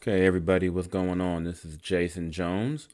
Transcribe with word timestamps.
Okay, 0.00 0.24
everybody, 0.24 0.68
what's 0.68 0.86
going 0.86 1.20
on? 1.20 1.42
This 1.42 1.64
is 1.64 1.76
Jason 1.76 2.30
Jones, 2.30 2.86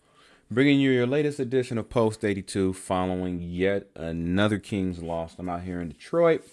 bringing 0.51 0.81
you 0.81 0.91
your 0.91 1.07
latest 1.07 1.39
edition 1.39 1.77
of 1.77 1.91
Post 1.91 2.25
82 2.25 2.73
following 2.73 3.43
yet 3.43 3.89
another 3.95 4.59
Kings 4.59 5.03
loss. 5.03 5.35
I'm 5.39 5.51
out 5.51 5.65
here 5.65 5.83
in 5.83 5.91
Detroit. 5.91 6.49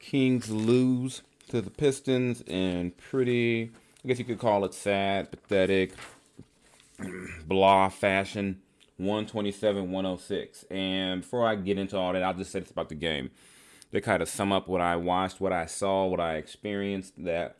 Kings 0.00 0.50
lose 0.50 1.22
to 1.50 1.60
the 1.60 1.70
Pistons 1.70 2.42
in 2.42 2.90
pretty, 2.90 3.70
I 4.04 4.08
guess 4.08 4.18
you 4.18 4.24
could 4.24 4.40
call 4.40 4.64
it 4.64 4.74
sad, 4.74 5.30
pathetic, 5.30 5.92
blah 7.46 7.88
fashion 7.88 8.60
127 8.96 9.92
106. 9.92 10.64
And 10.72 11.20
before 11.20 11.46
I 11.46 11.54
get 11.54 11.78
into 11.78 11.96
all 11.96 12.12
that, 12.14 12.24
I'll 12.24 12.34
just 12.34 12.50
say 12.50 12.58
this 12.58 12.72
about 12.72 12.88
the 12.88 12.96
game. 12.96 13.30
To 13.92 14.00
kind 14.00 14.22
of 14.22 14.28
sum 14.28 14.50
up 14.52 14.66
what 14.66 14.80
I 14.80 14.96
watched, 14.96 15.40
what 15.40 15.52
I 15.52 15.66
saw, 15.66 16.04
what 16.06 16.18
I 16.18 16.34
experienced, 16.34 17.12
that 17.24 17.58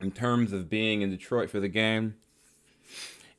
in 0.00 0.10
terms 0.12 0.52
of 0.52 0.68
being 0.70 1.02
in 1.02 1.10
Detroit 1.10 1.50
for 1.50 1.60
the 1.60 1.68
game, 1.68 2.14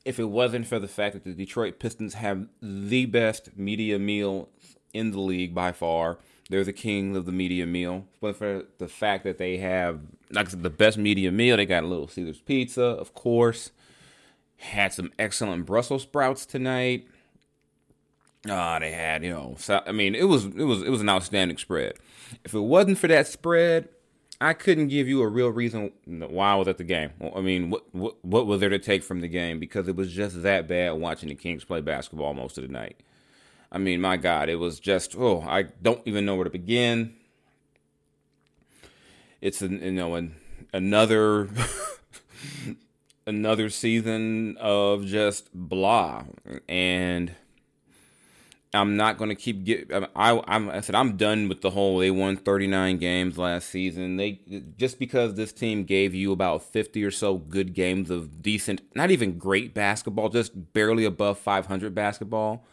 if 0.05 0.19
it 0.19 0.25
wasn't 0.25 0.67
for 0.67 0.79
the 0.79 0.87
fact 0.87 1.13
that 1.13 1.23
the 1.23 1.33
Detroit 1.33 1.79
Pistons 1.79 2.15
have 2.15 2.47
the 2.61 3.05
best 3.05 3.57
media 3.57 3.99
meal 3.99 4.49
in 4.93 5.11
the 5.11 5.19
league 5.19 5.53
by 5.53 5.71
far, 5.71 6.17
they're 6.49 6.63
the 6.63 6.73
kings 6.73 7.15
of 7.15 7.25
the 7.25 7.31
media 7.31 7.65
meal. 7.65 8.05
But 8.19 8.35
for 8.35 8.63
the 8.77 8.87
fact 8.87 9.23
that 9.23 9.37
they 9.37 9.57
have 9.57 10.01
like 10.31 10.47
I 10.47 10.49
said, 10.51 10.63
the 10.63 10.69
best 10.69 10.97
media 10.97 11.31
meal, 11.31 11.57
they 11.57 11.65
got 11.65 11.83
a 11.83 11.87
Little 11.87 12.07
Caesars 12.07 12.41
pizza, 12.41 12.83
of 12.83 13.13
course. 13.13 13.71
Had 14.57 14.93
some 14.93 15.11
excellent 15.17 15.65
Brussels 15.65 16.03
sprouts 16.03 16.45
tonight. 16.45 17.07
Ah, 18.47 18.79
they 18.79 18.91
had 18.91 19.23
you 19.23 19.31
know. 19.31 19.55
So, 19.57 19.81
I 19.85 19.91
mean, 19.91 20.15
it 20.15 20.25
was 20.25 20.45
it 20.45 20.63
was 20.63 20.81
it 20.83 20.89
was 20.89 21.01
an 21.01 21.09
outstanding 21.09 21.57
spread. 21.57 21.93
If 22.43 22.53
it 22.53 22.59
wasn't 22.59 22.97
for 22.97 23.07
that 23.07 23.27
spread, 23.27 23.89
I 24.41 24.53
couldn't 24.53 24.87
give 24.87 25.07
you 25.07 25.21
a 25.21 25.27
real 25.27 25.49
reason 25.49 25.91
why 26.05 26.53
I 26.53 26.55
was 26.55 26.69
at 26.69 26.77
the 26.77 26.85
game. 26.85 27.11
I 27.35 27.41
mean, 27.41 27.69
what, 27.69 27.83
what 27.93 28.23
what 28.23 28.47
was 28.47 28.61
there 28.61 28.69
to 28.69 28.79
take 28.79 29.03
from 29.03 29.19
the 29.19 29.27
game? 29.27 29.59
Because 29.59 29.87
it 29.87 29.97
was 29.97 30.13
just 30.13 30.43
that 30.43 30.67
bad 30.67 30.93
watching 30.93 31.29
the 31.29 31.35
Kings 31.35 31.65
play 31.65 31.81
basketball 31.81 32.33
most 32.33 32.57
of 32.57 32.65
the 32.65 32.71
night. 32.71 33.01
I 33.71 33.77
mean, 33.77 33.99
my 33.99 34.17
God, 34.17 34.47
it 34.47 34.55
was 34.55 34.79
just 34.79 35.15
oh, 35.17 35.41
I 35.41 35.63
don't 35.81 36.01
even 36.05 36.25
know 36.25 36.35
where 36.35 36.45
to 36.45 36.49
begin. 36.49 37.15
It's 39.41 39.61
an, 39.61 39.81
you 39.81 39.91
know 39.91 40.15
an, 40.15 40.35
another 40.71 41.49
another 43.27 43.69
season 43.69 44.55
of 44.57 45.05
just 45.05 45.49
blah 45.53 46.23
and 46.67 47.35
I'm 48.73 48.95
not 48.95 49.17
going 49.17 49.29
to 49.29 49.35
keep 49.35 49.63
get. 49.63 49.91
I, 50.15 50.41
I'm, 50.47 50.69
I 50.69 50.81
said 50.81 50.93
I'm 50.93 51.17
done 51.17 51.49
with 51.49 51.61
the 51.61 51.71
whole. 51.71 51.97
They 51.97 52.11
won 52.11 52.37
39 52.37 52.97
games 52.97 53.37
last 53.37 53.69
season. 53.69 54.17
They 54.17 54.41
just 54.77 54.99
because 54.99 55.33
this 55.33 55.51
team 55.51 55.85
gave 55.85 56.13
you 56.13 56.31
about 56.31 56.61
50 56.61 57.03
or 57.03 57.09
so 57.09 57.37
good 57.37 57.73
games 57.73 58.11
of 58.11 58.43
decent, 58.43 58.81
not 58.95 59.09
even 59.09 59.39
great 59.39 59.73
basketball, 59.73 60.29
just 60.29 60.73
barely 60.73 61.03
above 61.03 61.39
500 61.39 61.95
basketball. 61.95 62.63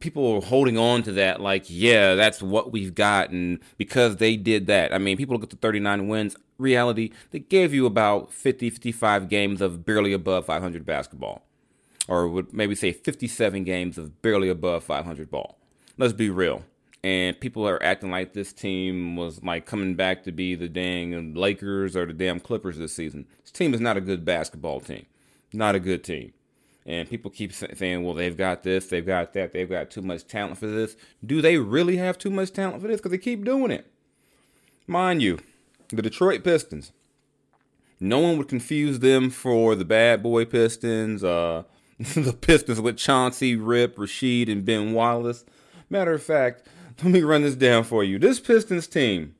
People 0.00 0.34
are 0.34 0.40
holding 0.40 0.76
on 0.76 1.04
to 1.04 1.12
that, 1.12 1.40
like, 1.40 1.66
yeah, 1.68 2.16
that's 2.16 2.42
what 2.42 2.72
we've 2.72 2.92
got, 2.92 3.30
and 3.30 3.60
because 3.76 4.16
they 4.16 4.36
did 4.36 4.66
that, 4.66 4.92
I 4.92 4.98
mean, 4.98 5.16
people 5.16 5.36
look 5.36 5.44
at 5.44 5.50
the 5.50 5.56
39 5.56 6.08
wins. 6.08 6.36
Reality, 6.58 7.12
they 7.30 7.38
gave 7.38 7.72
you 7.72 7.86
about 7.86 8.32
50, 8.32 8.68
55 8.68 9.28
games 9.28 9.60
of 9.60 9.86
barely 9.86 10.12
above 10.12 10.44
500 10.46 10.84
basketball 10.84 11.46
or 12.08 12.28
would 12.28 12.52
maybe 12.52 12.74
say 12.74 12.92
57 12.92 13.64
games 13.64 13.98
of 13.98 14.22
barely 14.22 14.48
above 14.48 14.84
500 14.84 15.30
ball. 15.30 15.58
Let's 15.98 16.12
be 16.12 16.30
real. 16.30 16.62
And 17.02 17.38
people 17.38 17.66
are 17.68 17.82
acting 17.82 18.10
like 18.10 18.32
this 18.32 18.52
team 18.52 19.16
was 19.16 19.42
like 19.42 19.66
coming 19.66 19.94
back 19.94 20.24
to 20.24 20.32
be 20.32 20.54
the 20.54 20.68
dang 20.68 21.34
Lakers 21.34 21.96
or 21.96 22.06
the 22.06 22.12
damn 22.12 22.40
Clippers 22.40 22.78
this 22.78 22.94
season. 22.94 23.26
This 23.42 23.52
team 23.52 23.74
is 23.74 23.80
not 23.80 23.96
a 23.96 24.00
good 24.00 24.24
basketball 24.24 24.80
team. 24.80 25.06
Not 25.52 25.74
a 25.74 25.80
good 25.80 26.02
team. 26.02 26.32
And 26.84 27.08
people 27.08 27.30
keep 27.30 27.52
saying, 27.52 28.04
well, 28.04 28.14
they've 28.14 28.36
got 28.36 28.62
this, 28.62 28.86
they've 28.86 29.04
got 29.04 29.32
that, 29.34 29.52
they've 29.52 29.68
got 29.68 29.90
too 29.90 30.02
much 30.02 30.26
talent 30.26 30.58
for 30.58 30.68
this. 30.68 30.96
Do 31.24 31.42
they 31.42 31.58
really 31.58 31.96
have 31.96 32.16
too 32.16 32.30
much 32.30 32.52
talent 32.52 32.80
for 32.80 32.88
this? 32.88 32.98
Because 32.98 33.10
they 33.10 33.18
keep 33.18 33.44
doing 33.44 33.72
it. 33.72 33.90
Mind 34.86 35.20
you, 35.20 35.40
the 35.88 36.02
Detroit 36.02 36.44
Pistons, 36.44 36.92
no 37.98 38.20
one 38.20 38.38
would 38.38 38.48
confuse 38.48 39.00
them 39.00 39.30
for 39.30 39.74
the 39.74 39.84
bad 39.84 40.22
boy 40.22 40.44
Pistons, 40.44 41.24
uh, 41.24 41.64
the 42.14 42.34
Pistons 42.34 42.80
with 42.80 42.98
Chauncey, 42.98 43.56
Rip, 43.56 43.96
Rasheed, 43.96 44.50
and 44.50 44.64
Ben 44.64 44.92
Wallace. 44.92 45.44
Matter 45.88 46.12
of 46.12 46.22
fact, 46.22 46.66
let 47.02 47.12
me 47.12 47.22
run 47.22 47.42
this 47.42 47.54
down 47.54 47.84
for 47.84 48.04
you. 48.04 48.18
This 48.18 48.38
Pistons 48.38 48.86
team 48.86 49.34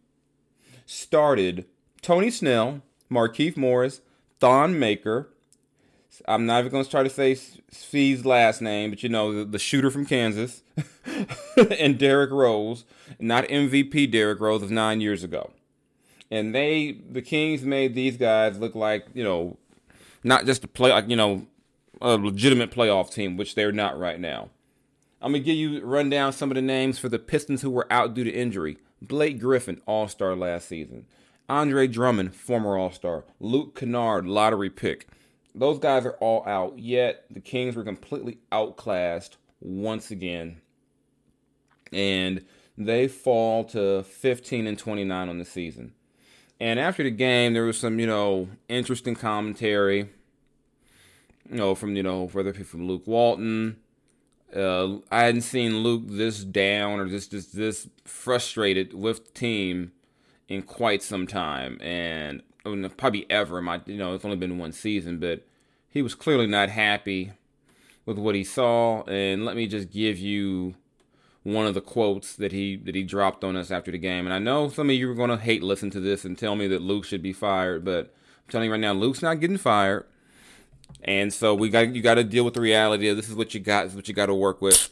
started 0.86 1.66
Tony 2.00 2.30
Snell, 2.30 2.80
Markieff 3.10 3.56
Morris, 3.56 4.00
Thon 4.40 4.78
Maker. 4.78 5.28
I'm 6.26 6.46
not 6.46 6.60
even 6.60 6.72
going 6.72 6.84
to 6.84 6.90
try 6.90 7.02
to 7.02 7.10
say 7.10 7.32
Svi's 7.32 8.24
last 8.24 8.62
name, 8.62 8.88
but 8.88 9.02
you 9.02 9.10
know, 9.10 9.34
the, 9.34 9.44
the 9.44 9.58
shooter 9.58 9.90
from 9.90 10.06
Kansas, 10.06 10.62
and 11.78 11.98
Derrick 11.98 12.30
Rose, 12.30 12.86
not 13.20 13.44
MVP 13.48 14.10
Derrick 14.10 14.40
Rose 14.40 14.62
of 14.62 14.70
nine 14.70 15.02
years 15.02 15.22
ago. 15.22 15.50
And 16.30 16.54
they, 16.54 16.92
the 16.92 17.20
Kings 17.20 17.62
made 17.62 17.94
these 17.94 18.16
guys 18.16 18.58
look 18.58 18.74
like, 18.74 19.06
you 19.12 19.22
know, 19.22 19.58
not 20.24 20.46
just 20.46 20.62
to 20.62 20.68
play, 20.68 20.90
like, 20.90 21.08
you 21.08 21.16
know, 21.16 21.46
a 22.00 22.16
legitimate 22.16 22.70
playoff 22.70 23.12
team, 23.12 23.36
which 23.36 23.54
they're 23.54 23.72
not 23.72 23.98
right 23.98 24.20
now. 24.20 24.50
I'm 25.20 25.32
gonna 25.32 25.42
give 25.42 25.56
you 25.56 25.84
run 25.84 26.10
down 26.10 26.32
some 26.32 26.50
of 26.50 26.54
the 26.54 26.62
names 26.62 26.98
for 26.98 27.08
the 27.08 27.18
Pistons 27.18 27.62
who 27.62 27.70
were 27.70 27.90
out 27.90 28.14
due 28.14 28.24
to 28.24 28.30
injury. 28.30 28.78
Blake 29.00 29.40
Griffin, 29.40 29.80
All 29.86 30.08
Star 30.08 30.36
last 30.36 30.68
season. 30.68 31.06
Andre 31.48 31.86
Drummond, 31.86 32.34
former 32.34 32.76
All 32.76 32.90
Star. 32.90 33.24
Luke 33.40 33.78
Kennard, 33.78 34.26
lottery 34.26 34.70
pick. 34.70 35.08
Those 35.54 35.78
guys 35.78 36.04
are 36.04 36.16
all 36.20 36.46
out. 36.46 36.78
Yet 36.78 37.24
the 37.30 37.40
Kings 37.40 37.76
were 37.76 37.84
completely 37.84 38.38
outclassed 38.52 39.38
once 39.60 40.10
again, 40.10 40.60
and 41.92 42.44
they 42.76 43.08
fall 43.08 43.64
to 43.64 44.02
15 44.02 44.66
and 44.66 44.78
29 44.78 45.28
on 45.28 45.38
the 45.38 45.44
season. 45.46 45.92
And 46.60 46.78
after 46.78 47.02
the 47.02 47.10
game, 47.10 47.54
there 47.54 47.64
was 47.64 47.78
some, 47.78 47.98
you 47.98 48.06
know, 48.06 48.48
interesting 48.68 49.14
commentary 49.14 50.10
you 51.50 51.56
know, 51.56 51.74
from 51.74 51.96
you 51.96 52.02
know, 52.02 52.28
whether 52.28 52.50
it 52.50 52.56
be 52.56 52.62
from 52.62 52.86
Luke 52.86 53.06
Walton. 53.06 53.76
Uh, 54.54 54.98
I 55.10 55.24
hadn't 55.24 55.42
seen 55.42 55.78
Luke 55.78 56.04
this 56.06 56.44
down 56.44 57.00
or 57.00 57.06
just 57.06 57.30
this 57.30 57.46
this 57.46 57.88
frustrated 58.04 58.94
with 58.94 59.26
the 59.26 59.32
team 59.32 59.92
in 60.48 60.62
quite 60.62 61.02
some 61.02 61.26
time, 61.26 61.78
and 61.80 62.42
I 62.64 62.70
mean, 62.70 62.88
probably 62.90 63.26
ever. 63.28 63.60
My 63.60 63.80
you 63.86 63.96
know, 63.96 64.14
it's 64.14 64.24
only 64.24 64.36
been 64.36 64.58
one 64.58 64.72
season, 64.72 65.18
but 65.18 65.44
he 65.88 66.02
was 66.02 66.14
clearly 66.14 66.46
not 66.46 66.68
happy 66.68 67.32
with 68.06 68.18
what 68.18 68.34
he 68.34 68.44
saw. 68.44 69.02
And 69.04 69.44
let 69.44 69.56
me 69.56 69.66
just 69.66 69.90
give 69.90 70.18
you 70.18 70.76
one 71.42 71.66
of 71.66 71.74
the 71.74 71.80
quotes 71.80 72.34
that 72.36 72.52
he 72.52 72.76
that 72.76 72.94
he 72.94 73.02
dropped 73.02 73.44
on 73.44 73.56
us 73.56 73.70
after 73.70 73.90
the 73.90 73.98
game. 73.98 74.26
And 74.26 74.34
I 74.34 74.38
know 74.38 74.68
some 74.68 74.88
of 74.88 74.96
you 74.96 75.10
are 75.10 75.14
going 75.14 75.30
to 75.30 75.36
hate 75.36 75.62
listen 75.62 75.90
to 75.90 76.00
this 76.00 76.24
and 76.24 76.38
tell 76.38 76.56
me 76.56 76.66
that 76.68 76.82
Luke 76.82 77.04
should 77.04 77.22
be 77.22 77.32
fired, 77.32 77.84
but 77.84 78.14
I'm 78.46 78.50
telling 78.50 78.66
you 78.66 78.72
right 78.72 78.80
now, 78.80 78.92
Luke's 78.92 79.22
not 79.22 79.40
getting 79.40 79.58
fired. 79.58 80.06
And 81.02 81.32
so 81.32 81.54
we 81.54 81.68
got 81.68 81.94
you 81.94 82.02
got 82.02 82.14
to 82.14 82.24
deal 82.24 82.44
with 82.44 82.54
the 82.54 82.60
reality 82.60 83.08
of 83.08 83.16
this 83.16 83.28
is 83.28 83.34
what 83.34 83.54
you 83.54 83.60
got, 83.60 83.84
this 83.84 83.92
is 83.92 83.96
what 83.96 84.08
you 84.08 84.14
got 84.14 84.26
to 84.26 84.34
work 84.34 84.60
with. 84.60 84.90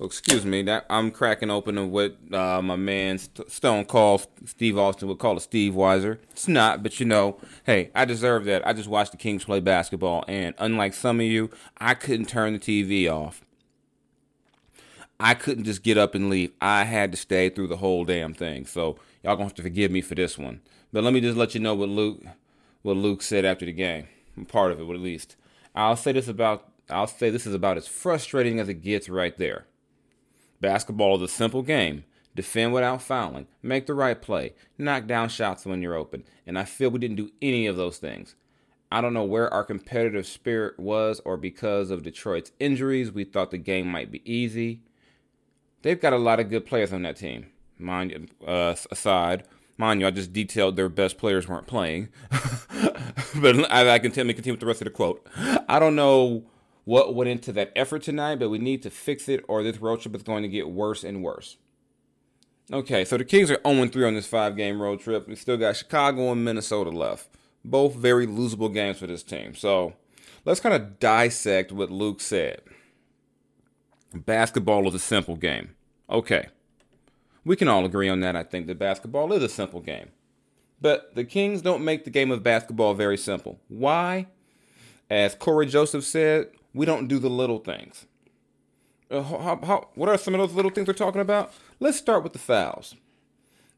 Oh, 0.00 0.06
excuse 0.06 0.46
me, 0.46 0.62
that 0.62 0.86
I'm 0.88 1.10
cracking 1.10 1.50
open 1.50 1.76
of 1.76 1.90
what 1.90 2.16
uh, 2.32 2.62
my 2.62 2.76
man 2.76 3.18
Stone 3.18 3.84
Cold 3.84 4.26
Steve 4.46 4.78
Austin 4.78 5.08
would 5.08 5.18
call 5.18 5.36
a 5.36 5.40
Steve 5.42 5.74
Weiser. 5.74 6.18
It's 6.30 6.48
not, 6.48 6.82
but 6.82 6.98
you 6.98 7.04
know, 7.04 7.38
hey, 7.64 7.90
I 7.94 8.06
deserve 8.06 8.46
that. 8.46 8.66
I 8.66 8.72
just 8.72 8.88
watched 8.88 9.10
the 9.10 9.18
Kings 9.18 9.44
play 9.44 9.60
basketball, 9.60 10.24
and 10.26 10.54
unlike 10.58 10.94
some 10.94 11.20
of 11.20 11.26
you, 11.26 11.50
I 11.76 11.92
couldn't 11.92 12.30
turn 12.30 12.54
the 12.54 12.58
TV 12.58 13.12
off. 13.12 13.42
I 15.22 15.34
couldn't 15.34 15.64
just 15.64 15.82
get 15.82 15.98
up 15.98 16.14
and 16.14 16.30
leave. 16.30 16.52
I 16.62 16.84
had 16.84 17.10
to 17.12 17.18
stay 17.18 17.50
through 17.50 17.66
the 17.66 17.76
whole 17.76 18.06
damn 18.06 18.32
thing. 18.32 18.64
So 18.64 18.96
y'all 19.22 19.36
gonna 19.36 19.44
have 19.44 19.54
to 19.56 19.62
forgive 19.62 19.90
me 19.90 20.00
for 20.00 20.14
this 20.14 20.38
one. 20.38 20.62
But 20.94 21.04
let 21.04 21.12
me 21.12 21.20
just 21.20 21.36
let 21.36 21.54
you 21.54 21.60
know 21.60 21.74
what 21.74 21.90
Luke, 21.90 22.22
what 22.80 22.96
Luke 22.96 23.20
said 23.20 23.44
after 23.44 23.66
the 23.66 23.72
game. 23.72 24.08
Part 24.46 24.72
of 24.72 24.80
it, 24.80 24.90
at 24.90 25.00
least. 25.00 25.36
I'll 25.74 25.96
say 25.96 26.12
this 26.12 26.28
about 26.28 26.70
I'll 26.88 27.06
say 27.06 27.30
this 27.30 27.46
is 27.46 27.54
about 27.54 27.76
as 27.76 27.86
frustrating 27.86 28.58
as 28.58 28.68
it 28.68 28.82
gets 28.82 29.08
right 29.08 29.36
there. 29.36 29.66
Basketball 30.60 31.16
is 31.16 31.22
a 31.22 31.28
simple 31.28 31.62
game. 31.62 32.04
Defend 32.34 32.72
without 32.72 33.02
fouling, 33.02 33.48
make 33.60 33.86
the 33.86 33.94
right 33.94 34.20
play, 34.20 34.54
knock 34.78 35.06
down 35.06 35.28
shots 35.28 35.66
when 35.66 35.82
you're 35.82 35.96
open, 35.96 36.24
and 36.46 36.58
I 36.58 36.64
feel 36.64 36.88
we 36.88 37.00
didn't 37.00 37.16
do 37.16 37.30
any 37.42 37.66
of 37.66 37.76
those 37.76 37.98
things. 37.98 38.36
I 38.92 39.00
don't 39.00 39.14
know 39.14 39.24
where 39.24 39.52
our 39.52 39.64
competitive 39.64 40.26
spirit 40.26 40.78
was, 40.78 41.20
or 41.24 41.36
because 41.36 41.90
of 41.90 42.04
Detroit's 42.04 42.52
injuries, 42.60 43.10
we 43.10 43.24
thought 43.24 43.50
the 43.50 43.58
game 43.58 43.88
might 43.88 44.12
be 44.12 44.22
easy. 44.30 44.82
They've 45.82 46.00
got 46.00 46.12
a 46.12 46.18
lot 46.18 46.40
of 46.40 46.50
good 46.50 46.66
players 46.66 46.92
on 46.92 47.02
that 47.02 47.16
team. 47.16 47.46
Mind 47.78 48.30
uh, 48.46 48.74
aside, 48.90 49.44
mind 49.76 50.00
you, 50.00 50.06
I 50.06 50.10
just 50.10 50.32
detailed 50.32 50.76
their 50.76 50.88
best 50.88 51.18
players 51.18 51.48
weren't 51.48 51.66
playing. 51.66 52.10
but 53.40 53.70
I, 53.70 53.94
I 53.94 53.98
can 53.98 54.12
tell 54.12 54.24
me 54.24 54.32
continue 54.32 54.54
with 54.54 54.60
the 54.60 54.66
rest 54.66 54.80
of 54.80 54.86
the 54.86 54.90
quote. 54.90 55.26
I 55.68 55.78
don't 55.78 55.94
know 55.94 56.44
what 56.84 57.14
went 57.14 57.30
into 57.30 57.52
that 57.52 57.72
effort 57.76 58.02
tonight, 58.02 58.38
but 58.38 58.48
we 58.48 58.58
need 58.58 58.82
to 58.82 58.90
fix 58.90 59.28
it, 59.28 59.44
or 59.48 59.62
this 59.62 59.78
road 59.78 60.00
trip 60.00 60.14
is 60.16 60.22
going 60.22 60.42
to 60.42 60.48
get 60.48 60.70
worse 60.70 61.04
and 61.04 61.22
worse. 61.22 61.56
Okay, 62.72 63.04
so 63.04 63.16
the 63.16 63.24
Kings 63.24 63.50
are 63.50 63.60
0 63.66 63.88
3 63.88 64.04
on 64.04 64.14
this 64.14 64.26
five 64.26 64.56
game 64.56 64.80
road 64.80 65.00
trip. 65.00 65.26
We 65.28 65.34
still 65.34 65.56
got 65.56 65.76
Chicago 65.76 66.30
and 66.32 66.44
Minnesota 66.44 66.90
left. 66.90 67.28
Both 67.64 67.94
very 67.94 68.26
losable 68.26 68.72
games 68.72 68.98
for 68.98 69.06
this 69.06 69.22
team. 69.22 69.54
So 69.54 69.94
let's 70.44 70.60
kind 70.60 70.74
of 70.74 70.98
dissect 70.98 71.72
what 71.72 71.90
Luke 71.90 72.20
said. 72.20 72.62
Basketball 74.14 74.88
is 74.88 74.94
a 74.94 74.98
simple 74.98 75.36
game. 75.36 75.74
Okay. 76.08 76.48
We 77.44 77.56
can 77.56 77.68
all 77.68 77.84
agree 77.84 78.08
on 78.08 78.20
that. 78.20 78.36
I 78.36 78.42
think 78.44 78.66
that 78.66 78.78
basketball 78.78 79.32
is 79.32 79.42
a 79.42 79.48
simple 79.48 79.80
game. 79.80 80.10
But 80.80 81.14
the 81.14 81.24
Kings 81.24 81.62
don't 81.62 81.84
make 81.84 82.04
the 82.04 82.10
game 82.10 82.30
of 82.30 82.42
basketball 82.42 82.94
very 82.94 83.18
simple. 83.18 83.60
Why? 83.68 84.26
As 85.08 85.34
Cory 85.34 85.66
Joseph 85.66 86.04
said, 86.04 86.48
we 86.72 86.86
don't 86.86 87.08
do 87.08 87.18
the 87.18 87.28
little 87.28 87.58
things. 87.58 88.06
Uh, 89.10 89.22
how, 89.22 89.60
how, 89.62 89.88
what 89.94 90.08
are 90.08 90.16
some 90.16 90.34
of 90.34 90.40
those 90.40 90.54
little 90.54 90.70
things 90.70 90.86
we're 90.86 90.94
talking 90.94 91.20
about? 91.20 91.52
Let's 91.80 91.98
start 91.98 92.22
with 92.22 92.32
the 92.32 92.38
fouls. 92.38 92.94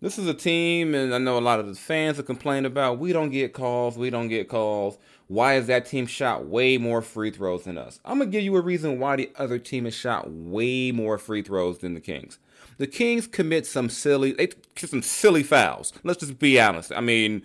This 0.02 0.18
is 0.18 0.26
a 0.26 0.34
team, 0.34 0.96
and 0.96 1.14
I 1.14 1.18
know 1.18 1.38
a 1.38 1.40
lot 1.40 1.60
of 1.60 1.68
the 1.68 1.76
fans 1.76 2.16
have 2.16 2.26
complained 2.26 2.66
about 2.66 2.98
we 2.98 3.12
don't 3.12 3.30
get 3.30 3.52
calls, 3.52 3.96
we 3.96 4.10
don't 4.10 4.26
get 4.26 4.48
calls. 4.48 4.98
Why 5.28 5.54
is 5.54 5.68
that 5.68 5.86
team 5.86 6.06
shot 6.06 6.44
way 6.44 6.76
more 6.76 7.02
free 7.02 7.30
throws 7.30 7.62
than 7.62 7.78
us? 7.78 8.00
I'm 8.04 8.18
gonna 8.18 8.28
give 8.28 8.42
you 8.42 8.56
a 8.56 8.60
reason 8.60 8.98
why 8.98 9.14
the 9.14 9.30
other 9.36 9.60
team 9.60 9.84
has 9.84 9.94
shot 9.94 10.28
way 10.28 10.90
more 10.90 11.18
free 11.18 11.42
throws 11.42 11.78
than 11.78 11.94
the 11.94 12.00
Kings. 12.00 12.40
The 12.78 12.88
Kings 12.88 13.28
commit 13.28 13.64
some 13.64 13.88
silly, 13.88 14.32
they 14.32 14.48
some 14.74 15.02
silly 15.02 15.44
fouls. 15.44 15.92
Let's 16.02 16.18
just 16.18 16.40
be 16.40 16.60
honest. 16.60 16.90
I 16.90 17.00
mean, 17.00 17.42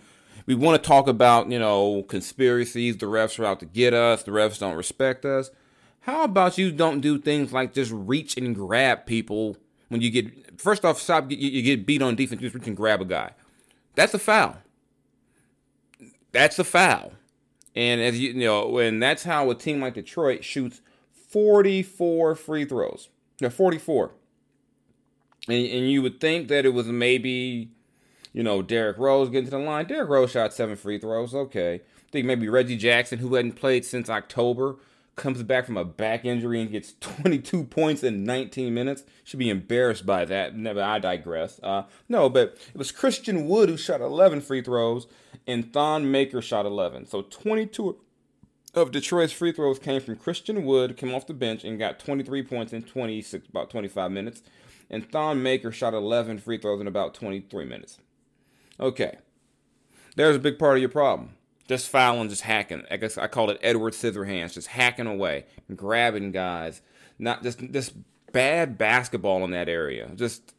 we 0.47 0.55
want 0.55 0.81
to 0.81 0.87
talk 0.87 1.07
about 1.07 1.51
you 1.51 1.59
know 1.59 2.05
conspiracies. 2.07 2.97
The 2.97 3.05
refs 3.05 3.37
are 3.37 3.45
out 3.45 3.59
to 3.59 3.67
get 3.67 3.93
us. 3.93 4.23
The 4.23 4.31
refs 4.31 4.57
don't 4.57 4.75
respect 4.75 5.25
us. 5.25 5.51
How 5.99 6.23
about 6.23 6.57
you 6.57 6.71
don't 6.71 7.01
do 7.01 7.19
things 7.19 7.53
like 7.53 7.75
just 7.75 7.91
reach 7.91 8.35
and 8.35 8.55
grab 8.55 9.05
people 9.05 9.57
when 9.89 10.01
you 10.01 10.09
get 10.09 10.59
first 10.59 10.83
off, 10.85 10.99
stop 10.99 11.29
you, 11.29 11.61
get 11.61 11.85
beat 11.85 12.01
on 12.01 12.15
defense, 12.15 12.41
you 12.41 12.49
can 12.49 12.75
grab 12.75 13.01
a 13.01 13.05
guy. 13.05 13.31
That's 13.95 14.13
a 14.13 14.19
foul. 14.19 14.57
That's 16.31 16.59
a 16.59 16.63
foul. 16.63 17.13
And 17.75 18.01
as 18.01 18.19
you, 18.19 18.29
you 18.29 18.45
know, 18.45 18.77
and 18.79 19.01
that's 19.01 19.23
how 19.23 19.49
a 19.49 19.55
team 19.55 19.81
like 19.81 19.93
Detroit 19.93 20.43
shoots 20.43 20.81
44 21.29 22.35
free 22.35 22.65
throws. 22.65 23.09
Yeah, 23.39 23.49
44. 23.49 24.11
And, 25.47 25.55
and 25.55 25.91
you 25.91 26.01
would 26.01 26.19
think 26.19 26.47
that 26.47 26.65
it 26.65 26.73
was 26.73 26.87
maybe, 26.87 27.69
you 28.33 28.43
know, 28.43 28.61
Derrick 28.61 28.97
Rose 28.97 29.29
getting 29.29 29.45
to 29.45 29.51
the 29.51 29.59
line. 29.59 29.85
Derrick 29.85 30.09
Rose 30.09 30.31
shot 30.31 30.53
seven 30.53 30.75
free 30.75 30.99
throws. 30.99 31.33
Okay. 31.33 31.75
I 31.75 32.11
think 32.11 32.25
maybe 32.25 32.49
Reggie 32.49 32.77
Jackson, 32.77 33.19
who 33.19 33.35
hadn't 33.35 33.53
played 33.53 33.85
since 33.85 34.09
October, 34.09 34.77
comes 35.17 35.43
back 35.43 35.65
from 35.65 35.75
a 35.75 35.83
back 35.83 36.23
injury 36.23 36.61
and 36.61 36.71
gets 36.71 36.93
22 37.01 37.65
points 37.65 38.03
in 38.03 38.23
19 38.23 38.73
minutes. 38.73 39.03
Should 39.25 39.39
be 39.39 39.49
embarrassed 39.49 40.05
by 40.05 40.23
that. 40.23 40.55
Never, 40.55 40.81
I 40.81 40.99
digress. 40.99 41.59
Uh, 41.61 41.83
no, 42.07 42.29
but 42.29 42.57
it 42.73 42.77
was 42.77 42.91
Christian 42.91 43.47
Wood 43.49 43.67
who 43.67 43.75
shot 43.75 43.99
11 43.99 44.41
free 44.41 44.61
throws, 44.61 45.07
and 45.45 45.73
Thon 45.73 46.09
Maker 46.09 46.41
shot 46.41 46.65
11. 46.65 47.07
So 47.07 47.23
22 47.23 47.97
of 48.73 48.91
Detroit's 48.91 49.33
free 49.33 49.51
throws 49.51 49.79
came 49.79 49.99
from 49.99 50.15
Christian 50.15 50.63
Wood, 50.63 50.95
came 50.95 51.13
off 51.13 51.27
the 51.27 51.33
bench 51.33 51.63
and 51.63 51.79
got 51.79 51.99
23 51.99 52.43
points 52.43 52.71
in 52.71 52.83
26, 52.83 53.49
about 53.49 53.69
25 53.69 54.11
minutes, 54.11 54.43
and 54.89 55.09
Thon 55.11 55.41
Maker 55.41 55.71
shot 55.71 55.93
11 55.93 56.37
free 56.39 56.59
throws 56.59 56.79
in 56.79 56.87
about 56.87 57.15
23 57.15 57.65
minutes. 57.65 57.97
Okay, 58.79 59.17
there's 60.15 60.35
a 60.35 60.39
big 60.39 60.59
part 60.59 60.77
of 60.77 60.81
your 60.81 60.89
problem 60.89 61.36
just 61.67 61.89
fouling, 61.89 62.29
just 62.29 62.43
hacking. 62.43 62.83
I 62.89 62.97
guess 62.97 63.17
I 63.17 63.27
call 63.27 63.49
it 63.49 63.59
Edward 63.61 63.93
Scissorhands, 63.93 64.53
just 64.53 64.67
hacking 64.67 65.07
away, 65.07 65.45
grabbing 65.75 66.31
guys. 66.31 66.81
Not 67.19 67.43
just 67.43 67.59
just 67.71 67.93
bad 68.31 68.77
basketball 68.77 69.43
in 69.43 69.51
that 69.51 69.67
area. 69.69 70.09
Just 70.15 70.53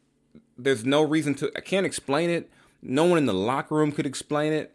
there's 0.57 0.85
no 0.85 1.01
reason 1.01 1.35
to. 1.35 1.51
I 1.55 1.61
can't 1.61 1.85
explain 1.85 2.29
it. 2.29 2.49
No 2.81 3.05
one 3.05 3.17
in 3.17 3.25
the 3.25 3.33
locker 3.33 3.75
room 3.75 3.91
could 3.91 4.05
explain 4.05 4.53
it. 4.53 4.73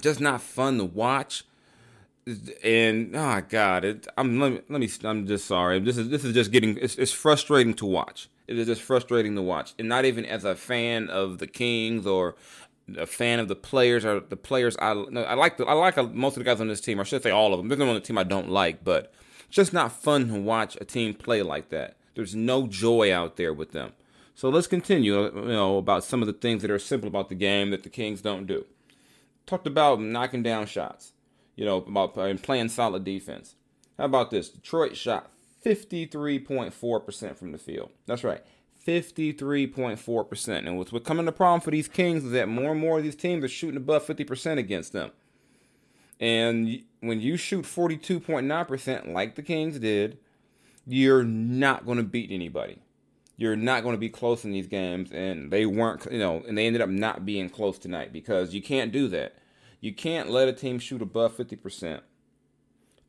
Just 0.00 0.20
not 0.20 0.40
fun 0.40 0.78
to 0.78 0.84
watch. 0.84 1.44
And 2.64 3.14
oh 3.14 3.40
god, 3.48 3.84
it, 3.84 4.06
I'm 4.18 4.40
let 4.40 4.52
me, 4.52 4.60
let 4.68 4.80
me 4.80 4.90
I'm 5.04 5.26
just 5.26 5.46
sorry. 5.46 5.78
This 5.78 5.96
is 5.96 6.08
this 6.08 6.24
is 6.24 6.34
just 6.34 6.50
getting 6.50 6.76
it's, 6.78 6.96
it's 6.96 7.12
frustrating 7.12 7.74
to 7.74 7.86
watch. 7.86 8.28
It 8.48 8.58
is 8.58 8.66
just 8.66 8.82
frustrating 8.82 9.34
to 9.36 9.42
watch, 9.42 9.74
and 9.78 9.88
not 9.88 10.04
even 10.04 10.24
as 10.24 10.44
a 10.44 10.54
fan 10.54 11.08
of 11.08 11.38
the 11.38 11.46
Kings 11.46 12.06
or 12.06 12.36
a 12.96 13.06
fan 13.06 13.40
of 13.40 13.48
the 13.48 13.56
players 13.56 14.04
or 14.04 14.20
the 14.20 14.36
players 14.36 14.76
I 14.78 14.90
I 14.90 15.34
like 15.34 15.56
the, 15.56 15.64
I 15.64 15.72
like 15.72 15.96
most 16.14 16.36
of 16.36 16.44
the 16.44 16.44
guys 16.44 16.60
on 16.60 16.68
this 16.68 16.80
team. 16.80 16.98
Or 16.98 17.02
I 17.02 17.04
should 17.04 17.22
say 17.22 17.30
all 17.30 17.52
of 17.52 17.58
them. 17.58 17.68
There's 17.68 17.78
no 17.78 17.86
one 17.86 17.96
on 17.96 18.00
the 18.00 18.06
team 18.06 18.18
I 18.18 18.24
don't 18.24 18.48
like, 18.48 18.84
but 18.84 19.12
it's 19.46 19.56
just 19.56 19.72
not 19.72 19.92
fun 19.92 20.28
to 20.28 20.40
watch 20.40 20.76
a 20.80 20.84
team 20.84 21.14
play 21.14 21.42
like 21.42 21.70
that. 21.70 21.96
There's 22.14 22.34
no 22.34 22.66
joy 22.66 23.14
out 23.14 23.36
there 23.36 23.52
with 23.52 23.72
them. 23.72 23.92
So 24.34 24.48
let's 24.48 24.66
continue. 24.66 25.18
Uh, 25.18 25.30
you 25.34 25.48
know 25.48 25.78
about 25.78 26.04
some 26.04 26.22
of 26.22 26.26
the 26.26 26.32
things 26.32 26.62
that 26.62 26.70
are 26.70 26.78
simple 26.78 27.08
about 27.08 27.28
the 27.28 27.34
game 27.34 27.70
that 27.70 27.82
the 27.82 27.88
Kings 27.88 28.20
don't 28.20 28.46
do. 28.46 28.66
Talked 29.46 29.66
about 29.66 30.00
knocking 30.00 30.42
down 30.42 30.66
shots. 30.66 31.12
You 31.54 31.64
know 31.64 31.78
about 31.78 32.16
and 32.16 32.42
playing 32.42 32.68
solid 32.68 33.04
defense. 33.04 33.56
How 33.98 34.04
about 34.04 34.30
this? 34.30 34.50
Detroit 34.50 34.96
shot 34.96 35.30
53.4% 35.64 37.36
from 37.36 37.52
the 37.52 37.58
field. 37.58 37.90
That's 38.06 38.22
right. 38.22 38.42
53.4%. 38.86 40.58
And 40.58 40.78
what's 40.78 40.90
becoming 40.90 41.26
the 41.26 41.32
problem 41.32 41.60
for 41.60 41.70
these 41.70 41.88
Kings 41.88 42.24
is 42.24 42.32
that 42.32 42.48
more 42.48 42.72
and 42.72 42.80
more 42.80 42.98
of 42.98 43.04
these 43.04 43.16
teams 43.16 43.44
are 43.44 43.48
shooting 43.48 43.76
above 43.76 44.06
50% 44.06 44.58
against 44.58 44.92
them. 44.92 45.10
And 46.20 46.82
when 47.00 47.20
you 47.20 47.36
shoot 47.36 47.64
42.9% 47.64 49.12
like 49.12 49.34
the 49.34 49.42
Kings 49.42 49.78
did, 49.78 50.18
you're 50.86 51.24
not 51.24 51.84
going 51.84 51.98
to 51.98 52.04
beat 52.04 52.30
anybody. 52.30 52.78
You're 53.36 53.56
not 53.56 53.82
going 53.82 53.94
to 53.94 54.00
be 54.00 54.08
close 54.08 54.44
in 54.44 54.52
these 54.52 54.68
games. 54.68 55.10
And 55.12 55.50
they 55.50 55.66
weren't, 55.66 56.06
you 56.10 56.18
know, 56.18 56.42
and 56.46 56.56
they 56.56 56.66
ended 56.66 56.80
up 56.80 56.88
not 56.88 57.26
being 57.26 57.50
close 57.50 57.78
tonight 57.78 58.12
because 58.12 58.54
you 58.54 58.62
can't 58.62 58.92
do 58.92 59.08
that. 59.08 59.36
You 59.80 59.92
can't 59.92 60.30
let 60.30 60.48
a 60.48 60.52
team 60.52 60.78
shoot 60.78 61.02
above 61.02 61.36
50%. 61.36 62.00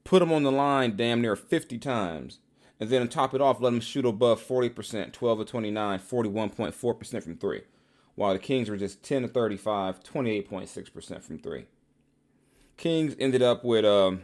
Put 0.04 0.20
them 0.20 0.34
on 0.34 0.44
the 0.44 0.52
line 0.52 0.96
damn 0.96 1.22
near 1.22 1.36
50 1.36 1.78
times 1.78 2.40
and 2.80 2.90
then 2.90 3.08
top 3.08 3.34
it 3.34 3.42
off, 3.42 3.62
let 3.62 3.72
them 3.72 3.80
shoot 3.80 4.06
above 4.06 4.46
40%, 4.46 5.12
12 5.12 5.40
to 5.40 5.46
29, 5.46 6.00
41.4% 6.00 7.24
from 7.24 7.38
three, 7.38 7.62
while 8.16 8.34
the 8.34 8.40
Kings 8.40 8.70
were 8.70 8.78
just 8.78 9.04
10 9.04 9.24
to 9.24 9.28
35, 9.28 10.04
28.6% 10.04 11.24
from 11.24 11.40
three. 11.40 11.66
Kings 12.78 13.16
ended 13.20 13.42
up 13.42 13.64
with, 13.64 13.86
um, 13.86 14.22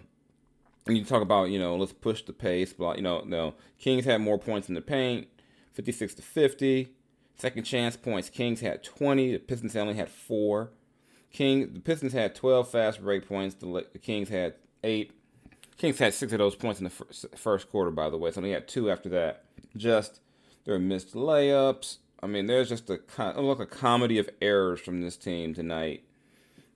and 0.85 0.97
you 0.97 1.03
talk 1.03 1.21
about, 1.21 1.49
you 1.49 1.57
know, 1.57 1.75
let's 1.75 1.93
push 1.93 2.21
the 2.21 2.33
pace, 2.33 2.73
but, 2.73 2.97
you 2.97 3.03
know, 3.03 3.23
no. 3.25 3.55
Kings 3.79 4.05
had 4.05 4.21
more 4.21 4.37
points 4.37 4.69
in 4.69 4.75
the 4.75 4.81
paint, 4.81 5.27
56 5.73 6.13
to 6.15 6.21
50. 6.21 6.95
Second 7.35 7.63
chance 7.63 7.97
points, 7.97 8.29
Kings 8.29 8.61
had 8.61 8.83
20, 8.83 9.33
the 9.33 9.39
Pistons 9.39 9.75
only 9.75 9.95
had 9.95 10.09
four. 10.09 10.71
King, 11.31 11.73
the 11.73 11.79
Pistons 11.79 12.13
had 12.13 12.35
12 12.35 12.69
fast 12.69 13.01
break 13.01 13.27
points, 13.27 13.55
the, 13.55 13.85
the 13.91 13.99
Kings 13.99 14.29
had 14.29 14.53
eight. 14.83 15.11
Kings 15.77 15.99
had 15.99 16.13
six 16.13 16.31
of 16.31 16.39
those 16.39 16.55
points 16.55 16.79
in 16.79 16.85
the 16.85 16.89
first, 16.89 17.25
first 17.35 17.69
quarter, 17.69 17.91
by 17.91 18.09
the 18.09 18.17
way. 18.17 18.31
So 18.31 18.41
they 18.41 18.51
had 18.51 18.67
two 18.67 18.89
after 18.89 19.09
that. 19.09 19.45
Just 19.75 20.19
were 20.65 20.79
missed 20.79 21.13
layups. 21.13 21.97
I 22.21 22.27
mean, 22.27 22.45
there's 22.45 22.69
just 22.69 22.89
a 22.89 23.01
look 23.41 23.59
a 23.59 23.65
comedy 23.65 24.17
of 24.17 24.29
errors 24.41 24.79
from 24.79 25.01
this 25.01 25.17
team 25.17 25.53
tonight, 25.53 26.03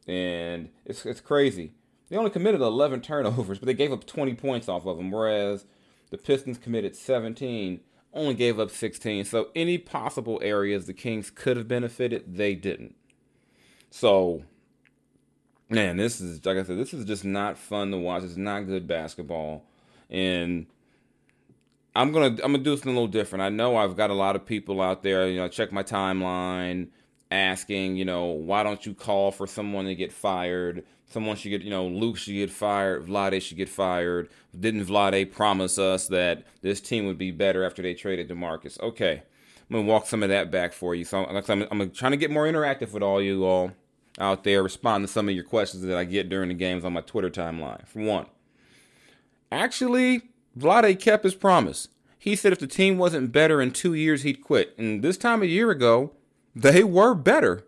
and 0.06 0.70
it's 0.86 1.06
it's 1.06 1.22
crazy. 1.22 1.72
They 2.10 2.18
only 2.18 2.32
committed 2.32 2.62
11 2.62 3.02
turnovers, 3.02 3.60
but 3.60 3.66
they 3.66 3.74
gave 3.74 3.92
up 3.92 4.06
20 4.06 4.34
points 4.36 4.70
off 4.70 4.86
of 4.86 4.98
them, 4.98 5.12
whereas 5.12 5.66
the 6.10 6.18
Pistons 6.18 6.58
committed 6.58 6.96
17, 6.96 7.82
only 8.14 8.34
gave 8.34 8.60
up 8.60 8.72
16. 8.72 9.26
So 9.26 9.50
any 9.56 9.78
possible 9.78 10.40
areas 10.42 10.86
the 10.86 10.94
Kings 10.94 11.30
could 11.30 11.58
have 11.58 11.68
benefited, 11.68 12.38
they 12.38 12.56
didn't. 12.56 12.96
So 13.90 14.44
man, 15.70 15.98
this 15.98 16.22
is 16.22 16.46
like 16.46 16.58
I 16.58 16.64
said, 16.64 16.78
this 16.78 16.94
is 16.94 17.06
just 17.06 17.26
not 17.26 17.58
fun 17.58 17.92
to 17.92 17.98
watch. 17.98 18.24
It's 18.24 18.38
not 18.38 18.68
good 18.68 18.88
basketball, 18.88 19.64
and 20.10 20.68
I'm 21.96 22.12
gonna 22.12 22.28
I'm 22.44 22.52
gonna 22.52 22.60
do 22.60 22.76
something 22.76 22.92
a 22.92 22.94
little 22.94 23.08
different. 23.08 23.42
I 23.42 23.50
know 23.50 23.76
I've 23.76 23.98
got 23.98 24.10
a 24.10 24.16
lot 24.16 24.36
of 24.36 24.46
people 24.46 24.82
out 24.82 25.04
there. 25.04 25.28
You 25.28 25.40
know, 25.40 25.48
check 25.48 25.72
my 25.72 25.84
timeline, 25.84 26.90
asking, 27.32 27.98
you 27.98 28.06
know, 28.06 28.26
why 28.26 28.64
don't 28.64 28.86
you 28.86 28.94
call 28.94 29.32
for 29.32 29.48
someone 29.48 29.86
to 29.86 29.96
get 29.96 30.12
fired? 30.12 30.84
Someone 31.10 31.38
should 31.38 31.50
get, 31.50 31.62
you 31.62 31.70
know, 31.70 31.88
Luke 31.88 32.18
should 32.18 32.34
get 32.34 32.52
fired. 32.52 33.08
Vlade 33.08 33.42
should 33.42 33.58
get 33.58 33.70
fired. 33.70 34.30
Didn't 34.58 34.86
Vlade 34.86 35.32
promise 35.32 35.80
us 35.80 36.08
that 36.10 36.44
this 36.62 36.82
team 36.82 37.06
would 37.08 37.18
be 37.18 37.32
better 37.32 37.64
after 37.64 37.82
they 37.82 37.94
traded 37.94 38.30
DeMarcus? 38.30 38.80
Okay, 38.80 39.24
I'm 39.70 39.76
gonna 39.76 39.88
walk 39.88 40.06
some 40.06 40.22
of 40.22 40.30
that 40.30 40.52
back 40.52 40.74
for 40.74 40.96
you. 40.96 41.04
So 41.04 41.26
I'm, 41.26 41.44
I'm, 41.48 41.68
I'm 41.72 41.92
trying 41.92 42.12
to 42.12 42.18
get 42.18 42.30
more 42.30 42.46
interactive 42.46 42.92
with 42.92 43.04
all 43.04 43.22
you 43.22 43.46
all 43.46 43.72
out 44.18 44.44
there 44.44 44.64
respond 44.64 45.04
to 45.06 45.12
some 45.12 45.30
of 45.30 45.36
your 45.36 45.44
questions 45.44 45.84
that 45.84 45.98
I 45.98 46.04
get 46.04 46.30
during 46.30 46.50
the 46.50 46.56
games 46.56 46.84
on 46.84 46.94
my 46.94 47.02
Twitter 47.02 47.30
timeline. 47.30 47.88
For 47.88 48.02
one, 48.02 48.26
actually, 49.52 50.24
Vlade 50.58 51.00
kept 51.00 51.24
his 51.24 51.36
promise. 51.36 51.90
He 52.18 52.36
said 52.36 52.52
if 52.52 52.60
the 52.60 52.68
team 52.68 52.98
wasn't 52.98 53.32
better 53.32 53.62
in 53.62 53.72
two 53.72 53.94
years, 53.94 54.24
he'd 54.24 54.42
quit. 54.42 54.74
And 54.78 55.04
this 55.04 55.18
time 55.18 55.42
a 55.42 55.46
year 55.46 55.72
ago, 55.72 56.14
they 56.56 56.84
were 56.84 57.14
better. 57.14 57.64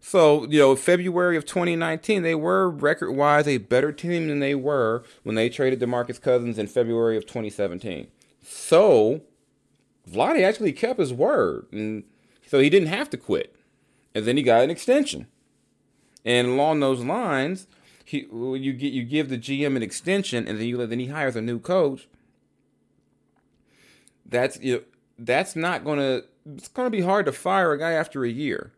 So, 0.00 0.44
you 0.48 0.58
know, 0.58 0.76
February 0.76 1.36
of 1.38 1.46
2019, 1.46 2.22
they 2.22 2.34
were 2.34 2.68
record 2.68 3.12
wise 3.12 3.48
a 3.48 3.56
better 3.56 3.90
team 3.90 4.28
than 4.28 4.38
they 4.38 4.54
were 4.54 5.02
when 5.22 5.34
they 5.34 5.48
traded 5.48 5.80
DeMarcus 5.80 6.20
Cousins 6.20 6.58
in 6.58 6.66
February 6.66 7.16
of 7.16 7.24
2017. 7.24 8.08
So, 8.42 9.22
Vlade 10.08 10.46
actually 10.46 10.72
kept 10.72 11.00
his 11.00 11.12
word. 11.12 11.66
And 11.72 12.04
so 12.46 12.60
he 12.60 12.68
didn't 12.68 12.88
have 12.88 13.08
to 13.10 13.16
quit. 13.16 13.56
And 14.14 14.26
then 14.26 14.36
he 14.36 14.42
got 14.42 14.62
an 14.62 14.70
extension. 14.70 15.26
And 16.24 16.48
along 16.48 16.80
those 16.80 17.04
lines, 17.04 17.66
he 18.04 18.26
you 18.30 18.72
get 18.72 18.92
you 18.92 19.04
give 19.04 19.28
the 19.28 19.38
GM 19.38 19.76
an 19.76 19.82
extension, 19.82 20.46
and 20.46 20.58
then 20.58 20.66
you 20.66 20.86
then 20.86 20.98
he 20.98 21.06
hires 21.06 21.36
a 21.36 21.42
new 21.42 21.58
coach. 21.58 22.08
That's 24.26 24.58
you 24.60 24.74
know, 24.74 24.82
that's 25.18 25.54
not 25.54 25.84
gonna 25.84 26.22
it's 26.46 26.68
gonna 26.68 26.90
be 26.90 27.02
hard 27.02 27.26
to 27.26 27.32
fire 27.32 27.72
a 27.72 27.78
guy 27.78 27.92
after 27.92 28.24
a 28.24 28.30
year. 28.30 28.72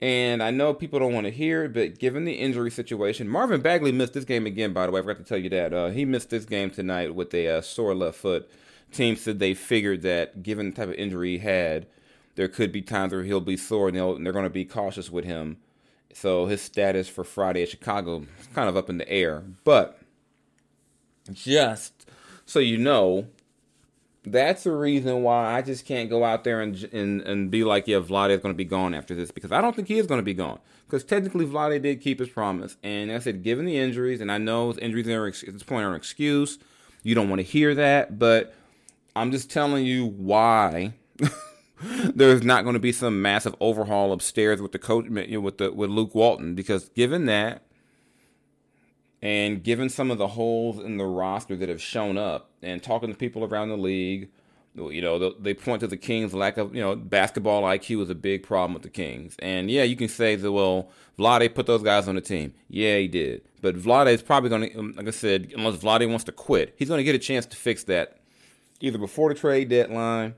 And 0.00 0.42
I 0.42 0.50
know 0.50 0.74
people 0.74 0.98
don't 0.98 1.14
want 1.14 1.24
to 1.24 1.30
hear 1.30 1.64
it, 1.64 1.72
but 1.72 1.98
given 1.98 2.26
the 2.26 2.34
injury 2.34 2.70
situation, 2.70 3.26
Marvin 3.26 3.62
Bagley 3.62 3.90
missed 3.90 4.12
this 4.12 4.26
game 4.26 4.44
again. 4.44 4.74
By 4.74 4.84
the 4.84 4.92
way, 4.92 5.00
I 5.00 5.02
forgot 5.02 5.18
to 5.18 5.24
tell 5.24 5.38
you 5.38 5.48
that 5.48 5.72
uh, 5.72 5.88
he 5.90 6.04
missed 6.04 6.28
this 6.28 6.44
game 6.44 6.70
tonight 6.70 7.14
with 7.14 7.32
a 7.32 7.48
uh, 7.48 7.60
sore 7.62 7.94
left 7.94 8.18
foot. 8.18 8.50
Team 8.92 9.16
said 9.16 9.38
they 9.38 9.54
figured 9.54 10.02
that 10.02 10.42
given 10.42 10.66
the 10.70 10.76
type 10.76 10.88
of 10.88 10.94
injury 10.94 11.32
he 11.32 11.38
had, 11.38 11.86
there 12.34 12.48
could 12.48 12.70
be 12.70 12.82
times 12.82 13.12
where 13.12 13.22
he'll 13.22 13.40
be 13.40 13.56
sore 13.56 13.88
and, 13.88 13.96
and 13.96 14.26
they're 14.26 14.32
going 14.32 14.44
to 14.44 14.50
be 14.50 14.66
cautious 14.66 15.10
with 15.10 15.24
him. 15.24 15.56
So 16.14 16.46
his 16.46 16.62
status 16.62 17.08
for 17.08 17.24
Friday 17.24 17.62
at 17.62 17.68
Chicago 17.68 18.24
is 18.40 18.46
kind 18.54 18.68
of 18.68 18.76
up 18.76 18.88
in 18.88 18.98
the 18.98 19.08
air. 19.08 19.42
But 19.64 19.98
just 21.32 22.06
so 22.46 22.58
you 22.58 22.78
know, 22.78 23.26
that's 24.24 24.64
the 24.64 24.72
reason 24.72 25.22
why 25.22 25.54
I 25.54 25.62
just 25.62 25.86
can't 25.86 26.08
go 26.08 26.24
out 26.24 26.44
there 26.44 26.60
and 26.60 26.82
and, 26.92 27.20
and 27.22 27.50
be 27.50 27.64
like, 27.64 27.86
yeah, 27.86 27.98
Vlade 27.98 28.30
is 28.30 28.40
going 28.40 28.54
to 28.54 28.56
be 28.56 28.64
gone 28.64 28.94
after 28.94 29.14
this 29.14 29.30
because 29.30 29.52
I 29.52 29.60
don't 29.60 29.74
think 29.76 29.88
he 29.88 29.98
is 29.98 30.06
going 30.06 30.18
to 30.18 30.24
be 30.24 30.34
gone. 30.34 30.60
Because 30.86 31.04
technically, 31.04 31.46
Vlade 31.46 31.82
did 31.82 32.00
keep 32.00 32.20
his 32.20 32.28
promise, 32.28 32.76
and 32.82 33.10
I 33.10 33.18
said, 33.18 33.42
given 33.42 33.64
the 33.64 33.78
injuries, 33.78 34.20
and 34.20 34.30
I 34.30 34.38
know 34.38 34.72
injuries 34.74 35.08
are 35.08 35.26
at 35.26 35.34
this 35.34 35.62
point 35.62 35.84
are 35.84 35.90
an 35.90 35.96
excuse. 35.96 36.58
You 37.02 37.14
don't 37.14 37.28
want 37.28 37.40
to 37.40 37.42
hear 37.42 37.74
that, 37.74 38.18
but 38.18 38.54
I'm 39.16 39.30
just 39.30 39.50
telling 39.50 39.84
you 39.84 40.06
why 40.06 40.94
there's 41.82 42.42
not 42.42 42.62
going 42.62 42.74
to 42.74 42.80
be 42.80 42.92
some 42.92 43.20
massive 43.20 43.54
overhaul 43.60 44.12
upstairs 44.12 44.62
with 44.62 44.72
the 44.72 44.78
coach 44.78 45.06
you 45.06 45.26
know, 45.26 45.40
with 45.40 45.58
the 45.58 45.72
with 45.72 45.90
Luke 45.90 46.14
Walton 46.14 46.54
because 46.54 46.88
given 46.90 47.26
that 47.26 47.62
and 49.20 49.62
given 49.62 49.88
some 49.88 50.10
of 50.10 50.18
the 50.18 50.28
holes 50.28 50.78
in 50.78 50.98
the 50.98 51.04
roster 51.04 51.56
that 51.56 51.68
have 51.68 51.82
shown 51.82 52.16
up 52.16 52.50
and 52.62 52.82
talking 52.82 53.10
to 53.10 53.16
people 53.16 53.44
around 53.44 53.70
the 53.70 53.76
league 53.76 54.28
you 54.76 55.00
know 55.00 55.30
they 55.38 55.54
point 55.54 55.80
to 55.80 55.86
the 55.86 55.96
Kings 55.96 56.34
lack 56.34 56.56
of 56.56 56.74
you 56.74 56.80
know 56.80 56.96
basketball 56.96 57.62
IQ 57.62 58.02
is 58.02 58.10
a 58.10 58.14
big 58.14 58.42
problem 58.42 58.74
with 58.74 58.82
the 58.82 58.90
Kings. 58.90 59.36
And 59.40 59.70
yeah 59.70 59.82
you 59.82 59.96
can 59.96 60.08
say 60.08 60.36
that 60.36 60.52
well 60.52 60.90
Vlade 61.18 61.54
put 61.54 61.66
those 61.66 61.82
guys 61.82 62.08
on 62.08 62.14
the 62.14 62.20
team. 62.20 62.54
Yeah 62.68 62.98
he 62.98 63.08
did. 63.08 63.42
But 63.62 63.76
Vlade 63.76 64.12
is 64.12 64.22
probably 64.22 64.50
going 64.50 64.70
to 64.70 64.78
um, 64.78 64.94
like 64.96 65.08
I 65.08 65.12
said 65.12 65.52
unless 65.56 65.76
Vlade 65.76 66.08
wants 66.08 66.24
to 66.24 66.32
quit 66.32 66.74
he's 66.76 66.88
going 66.88 66.98
to 66.98 67.04
get 67.04 67.14
a 67.14 67.20
chance 67.20 67.46
to 67.46 67.56
fix 67.56 67.84
that 67.84 68.18
either 68.80 68.98
before 68.98 69.28
the 69.28 69.34
trade 69.34 69.68
deadline 69.68 70.34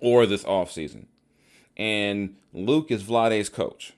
or 0.00 0.26
this 0.26 0.44
offseason. 0.44 1.06
And 1.76 2.36
Luke 2.52 2.90
is 2.90 3.02
Vlade's 3.02 3.48
coach. 3.48 3.94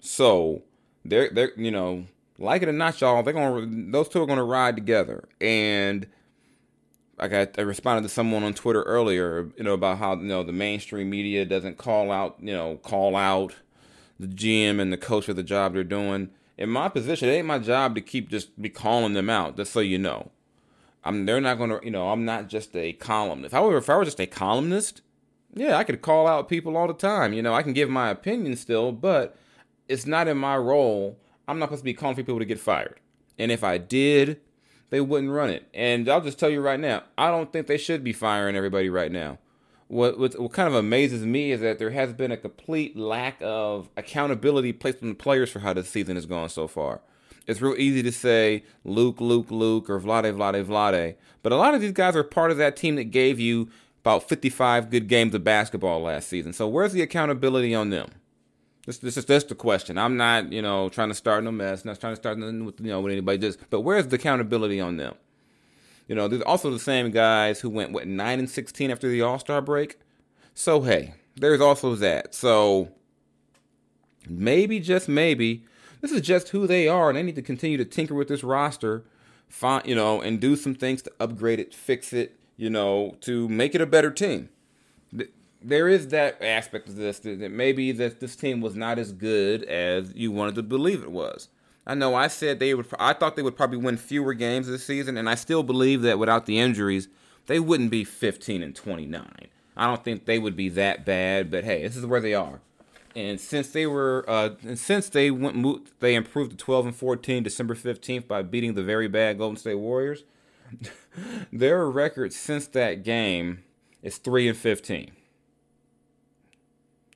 So 0.00 0.62
they're 1.04 1.30
they're 1.30 1.52
you 1.56 1.70
know, 1.70 2.06
like 2.38 2.62
it 2.62 2.68
or 2.68 2.72
not, 2.72 3.00
y'all, 3.00 3.22
they're 3.22 3.32
gonna 3.32 3.66
those 3.90 4.08
two 4.08 4.22
are 4.22 4.26
gonna 4.26 4.44
ride 4.44 4.76
together. 4.76 5.28
And 5.40 6.06
I, 7.18 7.48
I 7.56 7.60
responded 7.60 8.02
to 8.02 8.08
someone 8.08 8.42
on 8.42 8.54
Twitter 8.54 8.82
earlier, 8.82 9.50
you 9.56 9.64
know, 9.64 9.74
about 9.74 9.98
how 9.98 10.14
you 10.16 10.22
know 10.22 10.42
the 10.42 10.52
mainstream 10.52 11.10
media 11.10 11.44
doesn't 11.44 11.78
call 11.78 12.10
out, 12.10 12.36
you 12.40 12.52
know, 12.52 12.76
call 12.78 13.14
out 13.16 13.54
the 14.18 14.26
GM 14.26 14.80
and 14.80 14.92
the 14.92 14.96
coach 14.96 15.26
for 15.26 15.34
the 15.34 15.42
job 15.42 15.74
they're 15.74 15.84
doing. 15.84 16.30
In 16.58 16.68
my 16.68 16.88
position, 16.88 17.28
it 17.28 17.32
ain't 17.32 17.46
my 17.46 17.58
job 17.58 17.94
to 17.94 18.00
keep 18.00 18.28
just 18.28 18.60
be 18.60 18.68
calling 18.68 19.14
them 19.14 19.30
out, 19.30 19.56
just 19.56 19.72
so 19.72 19.80
you 19.80 19.98
know. 19.98 20.30
I'm 21.04 21.26
they're 21.26 21.40
not 21.40 21.58
gonna 21.58 21.80
you 21.82 21.90
know, 21.90 22.10
I'm 22.10 22.24
not 22.24 22.48
just 22.48 22.74
a 22.76 22.92
columnist. 22.94 23.54
However, 23.54 23.76
if 23.76 23.88
I 23.88 23.96
were 23.96 24.04
just 24.04 24.20
a 24.20 24.26
columnist, 24.26 25.02
yeah, 25.54 25.76
I 25.76 25.84
could 25.84 26.02
call 26.02 26.26
out 26.26 26.48
people 26.48 26.76
all 26.76 26.88
the 26.88 26.94
time. 26.94 27.32
You 27.32 27.42
know, 27.42 27.54
I 27.54 27.62
can 27.62 27.72
give 27.72 27.90
my 27.90 28.08
opinion 28.08 28.56
still, 28.56 28.92
but 28.92 29.36
it's 29.88 30.06
not 30.06 30.28
in 30.28 30.38
my 30.38 30.56
role. 30.56 31.18
I'm 31.46 31.58
not 31.58 31.66
supposed 31.66 31.82
to 31.82 31.84
be 31.84 31.94
calling 31.94 32.16
for 32.16 32.22
people 32.22 32.38
to 32.38 32.44
get 32.44 32.60
fired. 32.60 33.00
And 33.38 33.50
if 33.50 33.64
I 33.64 33.78
did, 33.78 34.40
they 34.90 35.00
wouldn't 35.00 35.32
run 35.32 35.50
it. 35.50 35.68
And 35.74 36.08
I'll 36.08 36.20
just 36.20 36.38
tell 36.38 36.50
you 36.50 36.60
right 36.60 36.80
now, 36.80 37.02
I 37.18 37.28
don't 37.28 37.52
think 37.52 37.66
they 37.66 37.78
should 37.78 38.04
be 38.04 38.12
firing 38.12 38.56
everybody 38.56 38.88
right 38.88 39.12
now. 39.12 39.38
What, 39.88 40.18
what, 40.18 40.40
what 40.40 40.52
kind 40.52 40.68
of 40.68 40.74
amazes 40.74 41.26
me 41.26 41.52
is 41.52 41.60
that 41.60 41.78
there 41.78 41.90
has 41.90 42.14
been 42.14 42.32
a 42.32 42.36
complete 42.36 42.96
lack 42.96 43.36
of 43.42 43.90
accountability 43.96 44.72
placed 44.72 45.02
on 45.02 45.10
the 45.10 45.14
players 45.14 45.50
for 45.50 45.58
how 45.58 45.74
the 45.74 45.84
season 45.84 46.16
has 46.16 46.24
gone 46.24 46.48
so 46.48 46.66
far. 46.66 47.02
It's 47.46 47.60
real 47.60 47.74
easy 47.76 48.02
to 48.02 48.12
say 48.12 48.64
Luke, 48.84 49.20
Luke, 49.20 49.50
Luke, 49.50 49.90
or 49.90 50.00
Vlade, 50.00 50.34
Vlade, 50.34 50.64
Vlade. 50.64 51.16
But 51.42 51.52
a 51.52 51.56
lot 51.56 51.74
of 51.74 51.80
these 51.80 51.92
guys 51.92 52.16
are 52.16 52.22
part 52.22 52.50
of 52.50 52.56
that 52.58 52.76
team 52.76 52.96
that 52.96 53.04
gave 53.04 53.40
you 53.40 53.68
about 54.02 54.28
55 54.28 54.90
good 54.90 55.06
games 55.06 55.34
of 55.34 55.44
basketball 55.44 56.02
last 56.02 56.28
season. 56.28 56.52
So 56.52 56.66
where's 56.66 56.92
the 56.92 57.02
accountability 57.02 57.72
on 57.72 57.90
them? 57.90 58.10
This, 58.84 58.98
this 58.98 59.16
is 59.16 59.24
just 59.24 59.48
the 59.48 59.54
question. 59.54 59.96
I'm 59.96 60.16
not, 60.16 60.52
you 60.52 60.60
know, 60.60 60.88
trying 60.88 61.08
to 61.10 61.14
start 61.14 61.44
no 61.44 61.52
mess, 61.52 61.84
not 61.84 62.00
trying 62.00 62.12
to 62.12 62.16
start 62.16 62.36
nothing 62.36 62.64
with, 62.64 62.80
you 62.80 62.88
know, 62.88 63.00
with 63.00 63.12
anybody. 63.12 63.38
Just, 63.38 63.60
but 63.70 63.82
where's 63.82 64.08
the 64.08 64.16
accountability 64.16 64.80
on 64.80 64.96
them? 64.96 65.14
You 66.08 66.16
know, 66.16 66.26
there's 66.26 66.42
also 66.42 66.72
the 66.72 66.80
same 66.80 67.12
guys 67.12 67.60
who 67.60 67.70
went 67.70 67.92
what 67.92 68.08
nine 68.08 68.40
and 68.40 68.50
16 68.50 68.90
after 68.90 69.08
the 69.08 69.22
All 69.22 69.38
Star 69.38 69.60
break. 69.60 70.00
So 70.52 70.80
hey, 70.80 71.14
there's 71.36 71.60
also 71.60 71.94
that. 71.94 72.34
So 72.34 72.88
maybe, 74.28 74.80
just 74.80 75.08
maybe, 75.08 75.64
this 76.00 76.10
is 76.10 76.20
just 76.20 76.48
who 76.48 76.66
they 76.66 76.88
are, 76.88 77.08
and 77.08 77.16
they 77.16 77.22
need 77.22 77.36
to 77.36 77.42
continue 77.42 77.78
to 77.78 77.84
tinker 77.84 78.16
with 78.16 78.26
this 78.26 78.42
roster, 78.42 79.04
find, 79.48 79.86
you 79.86 79.94
know, 79.94 80.20
and 80.20 80.40
do 80.40 80.56
some 80.56 80.74
things 80.74 81.02
to 81.02 81.12
upgrade 81.20 81.60
it, 81.60 81.72
fix 81.72 82.12
it, 82.12 82.36
you 82.62 82.70
know, 82.70 83.16
to 83.22 83.48
make 83.48 83.74
it 83.74 83.80
a 83.80 83.86
better 83.86 84.12
team. 84.12 84.48
There 85.60 85.88
is 85.88 86.08
that 86.08 86.40
aspect 86.40 86.88
of 86.88 86.94
this 86.94 87.18
that 87.18 87.50
maybe 87.50 87.90
that 87.90 88.20
this 88.20 88.36
team 88.36 88.60
was 88.60 88.76
not 88.76 89.00
as 89.00 89.12
good 89.12 89.64
as 89.64 90.14
you 90.14 90.30
wanted 90.30 90.54
to 90.54 90.62
believe 90.62 91.02
it 91.02 91.10
was. 91.10 91.48
I 91.88 91.94
know 91.94 92.14
I 92.14 92.28
said 92.28 92.60
they 92.60 92.72
would. 92.72 92.86
I 93.00 93.14
thought 93.14 93.34
they 93.34 93.42
would 93.42 93.56
probably 93.56 93.78
win 93.78 93.96
fewer 93.96 94.32
games 94.32 94.68
this 94.68 94.86
season, 94.86 95.16
and 95.16 95.28
I 95.28 95.34
still 95.34 95.64
believe 95.64 96.02
that 96.02 96.20
without 96.20 96.46
the 96.46 96.60
injuries, 96.60 97.08
they 97.46 97.58
wouldn't 97.58 97.90
be 97.90 98.04
15 98.04 98.62
and 98.62 98.76
29. 98.76 99.28
I 99.76 99.86
don't 99.88 100.04
think 100.04 100.26
they 100.26 100.38
would 100.38 100.54
be 100.54 100.68
that 100.68 101.04
bad, 101.04 101.50
but 101.50 101.64
hey, 101.64 101.82
this 101.82 101.96
is 101.96 102.06
where 102.06 102.20
they 102.20 102.34
are. 102.34 102.60
And 103.16 103.40
since 103.40 103.70
they 103.70 103.86
were, 103.88 104.24
uh, 104.28 104.50
and 104.62 104.78
since 104.78 105.08
they 105.08 105.32
went, 105.32 105.98
they 105.98 106.14
improved 106.14 106.52
to 106.52 106.56
12 106.56 106.86
and 106.86 106.94
14 106.94 107.42
December 107.42 107.74
15th 107.74 108.28
by 108.28 108.42
beating 108.42 108.74
the 108.74 108.84
very 108.84 109.08
bad 109.08 109.38
Golden 109.38 109.56
State 109.56 109.74
Warriors. 109.74 110.22
Their 111.52 111.88
record 111.88 112.32
since 112.32 112.66
that 112.68 113.04
game 113.04 113.64
is 114.02 114.18
3 114.18 114.48
and 114.48 114.56
15. 114.56 115.12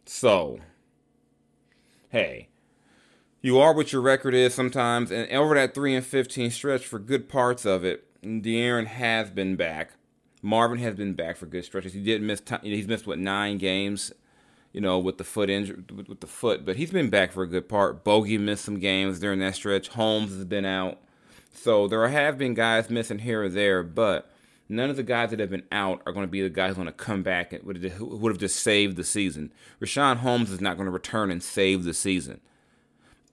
So, 0.05 0.61
hey, 2.11 2.49
you 3.43 3.59
are 3.59 3.75
what 3.75 3.93
your 3.93 4.03
record 4.03 4.35
is 4.35 4.55
sometimes, 4.55 5.11
and 5.11 5.31
over 5.33 5.55
that 5.55 5.75
3 5.75 5.97
and 5.97 6.07
15 6.07 6.51
stretch 6.51 6.87
for 6.87 6.99
good 6.99 7.29
parts 7.29 7.65
of 7.65 7.85
it, 7.85 8.05
De'Aaron 8.23 8.87
has 8.87 9.31
been 9.31 9.57
back. 9.57 9.93
Marvin 10.43 10.79
has 10.79 10.95
been 10.95 11.15
back 11.15 11.37
for 11.37 11.47
good 11.47 11.65
stretches. 11.65 11.93
He 11.93 12.03
did 12.03 12.23
miss 12.23 12.41
time, 12.41 12.61
he's 12.63 12.87
missed 12.87 13.07
what 13.07 13.19
nine 13.19 13.59
games, 13.59 14.13
you 14.73 14.81
know, 14.81 14.99
with 14.99 15.19
the 15.19 15.25
foot 15.25 15.51
injury 15.51 15.83
with 15.91 16.21
the 16.21 16.27
foot, 16.27 16.65
but 16.65 16.77
he's 16.77 16.91
been 16.91 17.11
back 17.11 17.33
for 17.33 17.43
a 17.43 17.49
good 17.49 17.69
part. 17.69 18.05
Bogey 18.05 18.39
missed 18.39 18.65
some 18.65 18.79
games 18.79 19.19
during 19.19 19.41
that 19.41 19.55
stretch. 19.55 19.89
Holmes 19.89 20.33
has 20.33 20.45
been 20.45 20.65
out. 20.65 21.01
So 21.57 21.89
there 21.89 22.07
have 22.07 22.39
been 22.39 22.55
guys 22.55 22.91
missing 22.91 23.21
here 23.21 23.45
or 23.45 23.49
there, 23.49 23.83
but 23.83 24.31
none 24.69 24.91
of 24.91 24.97
the 24.97 25.03
guys 25.03 25.31
that 25.31 25.41
have 25.41 25.51
been 25.51 25.65
out 25.73 26.03
are 26.07 26.13
going 26.13 26.27
to 26.27 26.31
be 26.31 26.43
the 26.43 26.51
guys 26.51 26.77
who 26.77 26.83
are 26.83 26.85
going 26.85 26.87
to 26.87 26.93
come 26.93 27.23
back 27.23 27.53
and 27.53 27.65
would 27.65 27.83
have, 27.83 28.01
would 28.01 28.31
have 28.31 28.39
just 28.39 28.61
saved 28.61 28.97
the 28.97 29.05
season. 29.05 29.53
Richaun 29.81 30.19
Holmes 30.19 30.51
is 30.51 30.61
not 30.61 30.77
going 30.77 30.87
to 30.87 30.93
return 30.93 31.31
and 31.31 31.43
save 31.43 31.85
the 31.85 31.95
season. 31.95 32.41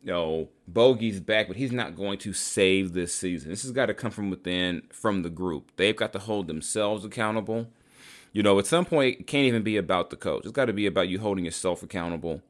No, 0.02 0.50
Bogey's 0.68 1.20
back, 1.20 1.48
but 1.48 1.58
he's 1.58 1.72
not 1.72 1.96
going 1.96 2.18
to 2.20 2.34
save 2.34 2.94
this 2.94 3.14
season. 3.14 3.50
This 3.50 3.62
has 3.64 3.72
got 3.72 3.86
to 3.86 3.94
come 3.94 4.12
from 4.12 4.30
within, 4.30 4.84
from 4.92 5.22
the 5.24 5.30
group. 5.30 5.72
They've 5.76 5.96
got 5.96 6.12
to 6.14 6.20
hold 6.20 6.48
themselves 6.48 7.06
accountable. 7.06 7.68
You 8.32 8.42
know, 8.42 8.58
at 8.58 8.66
some 8.66 8.86
point, 8.86 9.20
it 9.20 9.28
can't 9.28 9.46
even 9.46 9.64
be 9.64 9.78
about 9.78 10.10
the 10.10 10.16
coach. 10.16 10.44
It's 10.44 10.52
got 10.52 10.66
to 10.66 10.74
be 10.74 10.88
about 10.88 11.08
you 11.08 11.20
holding 11.20 11.46
yourself 11.46 11.84
accountable, 11.84 12.42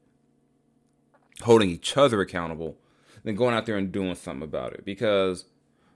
holding 1.42 1.70
each 1.70 1.96
other 1.96 2.20
accountable, 2.20 2.76
then 3.22 3.34
going 3.34 3.54
out 3.54 3.66
there 3.66 3.76
and 3.76 3.92
doing 3.92 4.14
something 4.14 4.42
about 4.42 4.72
it. 4.72 4.84
Because 4.84 5.44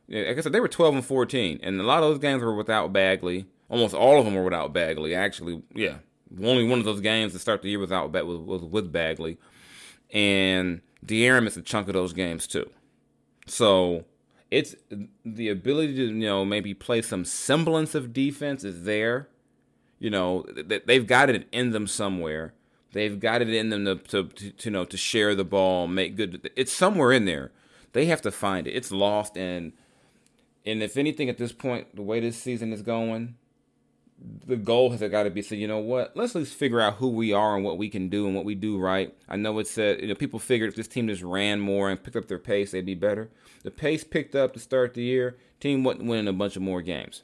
like 0.08 0.38
I 0.38 0.40
said, 0.40 0.52
they 0.52 0.60
were 0.60 0.68
12 0.68 0.94
and 0.96 1.04
14, 1.04 1.60
and 1.62 1.80
a 1.80 1.84
lot 1.84 2.02
of 2.02 2.08
those 2.08 2.18
games 2.18 2.42
were 2.42 2.54
without 2.54 2.92
Bagley. 2.92 3.46
Almost 3.68 3.94
all 3.94 4.18
of 4.18 4.24
them 4.24 4.34
were 4.34 4.44
without 4.44 4.72
Bagley. 4.72 5.14
Actually, 5.14 5.62
yeah, 5.74 5.96
only 6.42 6.66
one 6.66 6.78
of 6.78 6.84
those 6.84 7.00
games 7.00 7.32
to 7.32 7.38
start 7.38 7.62
the 7.62 7.68
year 7.68 7.78
without 7.78 8.12
was, 8.12 8.38
was 8.38 8.62
with 8.62 8.90
Bagley, 8.90 9.38
and 10.10 10.80
De'Aaron 11.04 11.44
missed 11.44 11.58
a 11.58 11.62
chunk 11.62 11.88
of 11.88 11.94
those 11.94 12.12
games 12.12 12.46
too. 12.46 12.70
So 13.46 14.04
it's 14.50 14.74
the 15.24 15.48
ability 15.48 15.96
to 15.96 16.06
you 16.06 16.26
know 16.26 16.44
maybe 16.44 16.72
play 16.74 17.02
some 17.02 17.24
semblance 17.24 17.94
of 17.94 18.12
defense 18.12 18.64
is 18.64 18.84
there. 18.84 19.28
You 19.98 20.10
know 20.10 20.46
they've 20.56 21.06
got 21.06 21.28
it 21.28 21.46
in 21.52 21.72
them 21.72 21.86
somewhere. 21.86 22.54
They've 22.92 23.20
got 23.20 23.42
it 23.42 23.50
in 23.50 23.68
them 23.68 23.84
to, 23.84 23.96
to, 23.96 24.24
to, 24.24 24.50
to 24.50 24.64
you 24.64 24.70
know 24.70 24.84
to 24.86 24.96
share 24.96 25.34
the 25.34 25.44
ball, 25.44 25.86
make 25.86 26.16
good. 26.16 26.50
It's 26.56 26.72
somewhere 26.72 27.12
in 27.12 27.26
there. 27.26 27.52
They 27.92 28.06
have 28.06 28.22
to 28.22 28.30
find 28.30 28.66
it. 28.66 28.72
It's 28.72 28.90
lost 28.90 29.36
and 29.36 29.72
and 30.68 30.82
if 30.82 30.96
anything, 30.96 31.28
at 31.28 31.38
this 31.38 31.52
point, 31.52 31.96
the 31.96 32.02
way 32.02 32.20
this 32.20 32.36
season 32.36 32.72
is 32.72 32.82
going, 32.82 33.36
the 34.46 34.56
goal 34.56 34.90
has 34.90 35.00
got 35.00 35.22
to 35.24 35.30
be 35.30 35.42
so 35.42 35.54
you 35.54 35.68
know 35.68 35.78
what? 35.78 36.16
Let's 36.16 36.34
at 36.34 36.40
least 36.40 36.54
figure 36.54 36.80
out 36.80 36.94
who 36.94 37.08
we 37.08 37.32
are 37.32 37.54
and 37.54 37.64
what 37.64 37.78
we 37.78 37.88
can 37.88 38.08
do 38.08 38.26
and 38.26 38.34
what 38.34 38.44
we 38.44 38.54
do 38.54 38.78
right. 38.78 39.14
I 39.28 39.36
know 39.36 39.58
it 39.58 39.66
said 39.66 40.00
you 40.00 40.08
know 40.08 40.14
people 40.14 40.38
figured 40.38 40.68
if 40.68 40.76
this 40.76 40.88
team 40.88 41.08
just 41.08 41.22
ran 41.22 41.60
more 41.60 41.88
and 41.88 42.02
picked 42.02 42.16
up 42.16 42.28
their 42.28 42.38
pace 42.38 42.72
they'd 42.72 42.84
be 42.84 42.94
better. 42.94 43.30
The 43.62 43.70
pace 43.70 44.04
picked 44.04 44.34
up 44.34 44.54
to 44.54 44.60
start 44.60 44.94
the 44.94 45.02
year. 45.02 45.38
Team 45.60 45.84
wasn't 45.84 46.06
winning 46.06 46.28
a 46.28 46.32
bunch 46.32 46.56
of 46.56 46.62
more 46.62 46.82
games. 46.82 47.22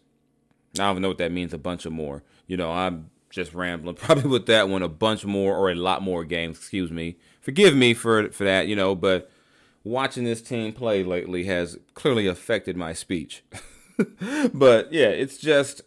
I 0.74 0.92
don't 0.92 1.02
know 1.02 1.08
what 1.08 1.18
that 1.18 1.32
means 1.32 1.52
a 1.52 1.58
bunch 1.58 1.84
of 1.84 1.92
more. 1.92 2.22
You 2.46 2.56
know 2.56 2.70
i'm 2.70 3.10
just 3.30 3.52
rambling 3.52 3.96
probably 3.96 4.30
with 4.30 4.46
that 4.46 4.68
one 4.68 4.82
a 4.82 4.88
bunch 4.88 5.24
more 5.24 5.56
or 5.56 5.70
a 5.70 5.74
lot 5.74 6.02
more 6.02 6.24
games 6.24 6.58
excuse 6.58 6.90
me. 6.90 7.16
Forgive 7.40 7.74
me 7.74 7.94
for 7.94 8.30
for 8.30 8.44
that 8.44 8.68
you 8.68 8.76
know 8.76 8.94
but 8.94 9.30
watching 9.84 10.24
this 10.24 10.42
team 10.42 10.72
play 10.72 11.04
lately 11.04 11.44
has 11.44 11.78
clearly 11.94 12.26
affected 12.26 12.76
my 12.76 12.92
speech 12.92 13.44
but 14.52 14.92
yeah 14.92 15.08
it's 15.08 15.38
just 15.38 15.82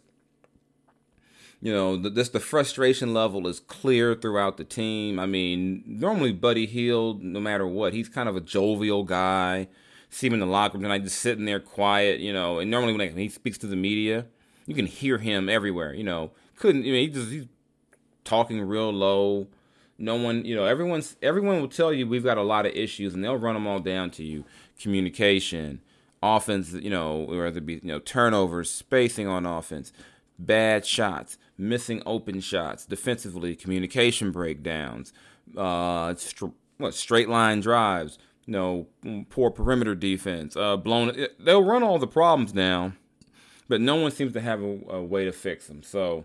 you 1.60 1.72
know, 1.72 1.96
the, 1.96 2.10
this 2.10 2.28
the 2.28 2.40
frustration 2.40 3.12
level 3.12 3.46
is 3.48 3.60
clear 3.60 4.14
throughout 4.14 4.56
the 4.56 4.64
team. 4.64 5.18
I 5.18 5.26
mean, 5.26 5.82
normally 5.86 6.32
Buddy 6.32 6.66
Hield, 6.66 7.22
no 7.22 7.40
matter 7.40 7.66
what, 7.66 7.92
he's 7.92 8.08
kind 8.08 8.28
of 8.28 8.36
a 8.36 8.40
jovial 8.40 9.02
guy. 9.02 9.68
See 10.10 10.28
him 10.28 10.34
in 10.34 10.40
the 10.40 10.46
locker 10.46 10.74
room 10.74 10.84
tonight, 10.84 11.02
just 11.02 11.20
sitting 11.20 11.44
there 11.44 11.60
quiet, 11.60 12.20
you 12.20 12.32
know. 12.32 12.60
And 12.60 12.70
normally 12.70 12.92
when 12.96 13.16
he 13.16 13.28
speaks 13.28 13.58
to 13.58 13.66
the 13.66 13.76
media, 13.76 14.26
you 14.66 14.74
can 14.74 14.86
hear 14.86 15.18
him 15.18 15.48
everywhere. 15.48 15.92
You 15.92 16.04
know, 16.04 16.30
couldn't. 16.56 16.82
I 16.82 16.84
mean, 16.84 16.94
he 16.94 17.08
just 17.08 17.30
he's 17.30 17.46
talking 18.24 18.60
real 18.60 18.92
low. 18.92 19.48
No 19.98 20.14
one, 20.14 20.44
you 20.44 20.54
know, 20.54 20.64
everyone's 20.64 21.16
everyone 21.22 21.60
will 21.60 21.68
tell 21.68 21.92
you 21.92 22.06
we've 22.06 22.24
got 22.24 22.38
a 22.38 22.42
lot 22.42 22.66
of 22.66 22.72
issues, 22.72 23.14
and 23.14 23.24
they'll 23.24 23.36
run 23.36 23.54
them 23.54 23.66
all 23.66 23.80
down 23.80 24.10
to 24.12 24.24
you. 24.24 24.44
Communication, 24.80 25.80
offense, 26.22 26.72
you 26.72 26.90
know, 26.90 27.24
whether 27.28 27.58
it 27.58 27.66
be 27.66 27.74
you 27.74 27.80
know 27.82 27.98
turnovers, 27.98 28.70
spacing 28.70 29.26
on 29.26 29.44
offense, 29.44 29.92
bad 30.38 30.86
shots 30.86 31.36
missing 31.58 32.00
open 32.06 32.40
shots, 32.40 32.86
defensively, 32.86 33.56
communication 33.56 34.30
breakdowns, 34.30 35.12
uh, 35.56 36.14
what 36.78 36.94
straight 36.94 37.28
line 37.28 37.60
drives, 37.60 38.18
you 38.46 38.52
know, 38.52 38.86
poor 39.28 39.50
perimeter 39.50 39.96
defense, 39.96 40.56
uh, 40.56 40.76
blown. 40.76 41.26
They'll 41.40 41.64
run 41.64 41.82
all 41.82 41.98
the 41.98 42.06
problems 42.06 42.52
down, 42.52 42.96
but 43.68 43.80
no 43.80 43.96
one 43.96 44.12
seems 44.12 44.32
to 44.34 44.40
have 44.40 44.62
a, 44.62 44.78
a 44.88 45.02
way 45.02 45.24
to 45.24 45.32
fix 45.32 45.66
them. 45.66 45.82
So 45.82 46.24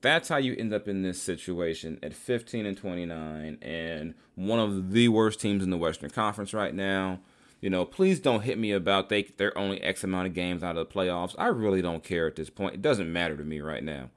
that's 0.00 0.28
how 0.28 0.36
you 0.36 0.54
end 0.56 0.72
up 0.72 0.88
in 0.88 1.02
this 1.02 1.20
situation 1.20 1.98
at 2.02 2.14
15 2.14 2.66
and 2.66 2.76
29, 2.76 3.58
and 3.62 4.14
one 4.34 4.58
of 4.58 4.92
the 4.92 5.08
worst 5.08 5.40
teams 5.40 5.64
in 5.64 5.70
the 5.70 5.76
Western 5.76 6.10
Conference 6.10 6.54
right 6.54 6.74
now. 6.74 7.20
You 7.60 7.70
know, 7.70 7.86
please 7.86 8.20
don't 8.20 8.42
hit 8.42 8.58
me 8.58 8.70
about 8.72 9.08
they 9.08 9.22
they're 9.22 9.56
only 9.56 9.80
X 9.80 10.04
amount 10.04 10.28
of 10.28 10.34
games 10.34 10.62
out 10.62 10.76
of 10.76 10.86
the 10.86 10.94
playoffs. 10.94 11.34
I 11.38 11.46
really 11.46 11.80
don't 11.80 12.04
care 12.04 12.26
at 12.26 12.36
this 12.36 12.50
point. 12.50 12.74
It 12.74 12.82
doesn't 12.82 13.12
matter 13.12 13.36
to 13.36 13.44
me 13.44 13.60
right 13.60 13.82
now. 13.82 14.10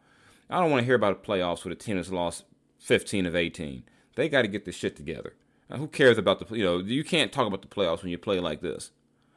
I 0.49 0.59
don't 0.59 0.69
want 0.69 0.81
to 0.81 0.85
hear 0.85 0.95
about 0.95 1.23
the 1.23 1.27
playoffs 1.27 1.63
with 1.63 1.71
a 1.71 1.75
team 1.75 1.95
that's 1.95 2.11
lost 2.11 2.43
15 2.79 3.25
of 3.25 3.35
18. 3.35 3.83
They 4.15 4.29
got 4.29 4.41
to 4.41 4.47
get 4.47 4.65
this 4.65 4.75
shit 4.75 4.95
together. 4.95 5.35
Now, 5.69 5.77
who 5.77 5.87
cares 5.87 6.17
about 6.17 6.45
the 6.45 6.55
you 6.55 6.65
know 6.65 6.79
you 6.79 7.03
can't 7.03 7.31
talk 7.31 7.47
about 7.47 7.61
the 7.61 7.67
playoffs 7.67 8.01
when 8.01 8.11
you 8.11 8.17
play 8.17 8.39
like 8.39 8.61
this. 8.61 8.91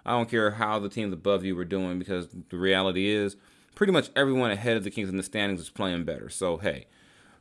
I 0.05 0.13
don't 0.13 0.29
care 0.29 0.53
how 0.53 0.81
the 0.81 0.89
teams 0.89 1.13
above 1.13 1.45
you 1.45 1.55
were 1.55 1.65
doing 1.65 1.99
because 1.99 2.29
the 2.49 2.57
reality 2.57 3.09
is 3.09 3.37
pretty 3.75 3.93
much 3.93 4.11
everyone 4.15 4.51
ahead 4.51 4.77
of 4.77 4.85
the 4.85 4.91
Kings 4.91 5.09
in 5.09 5.17
the 5.17 5.23
standings 5.23 5.61
is 5.61 5.71
playing 5.71 6.05
better. 6.05 6.29
So 6.29 6.59
hey, 6.59 6.87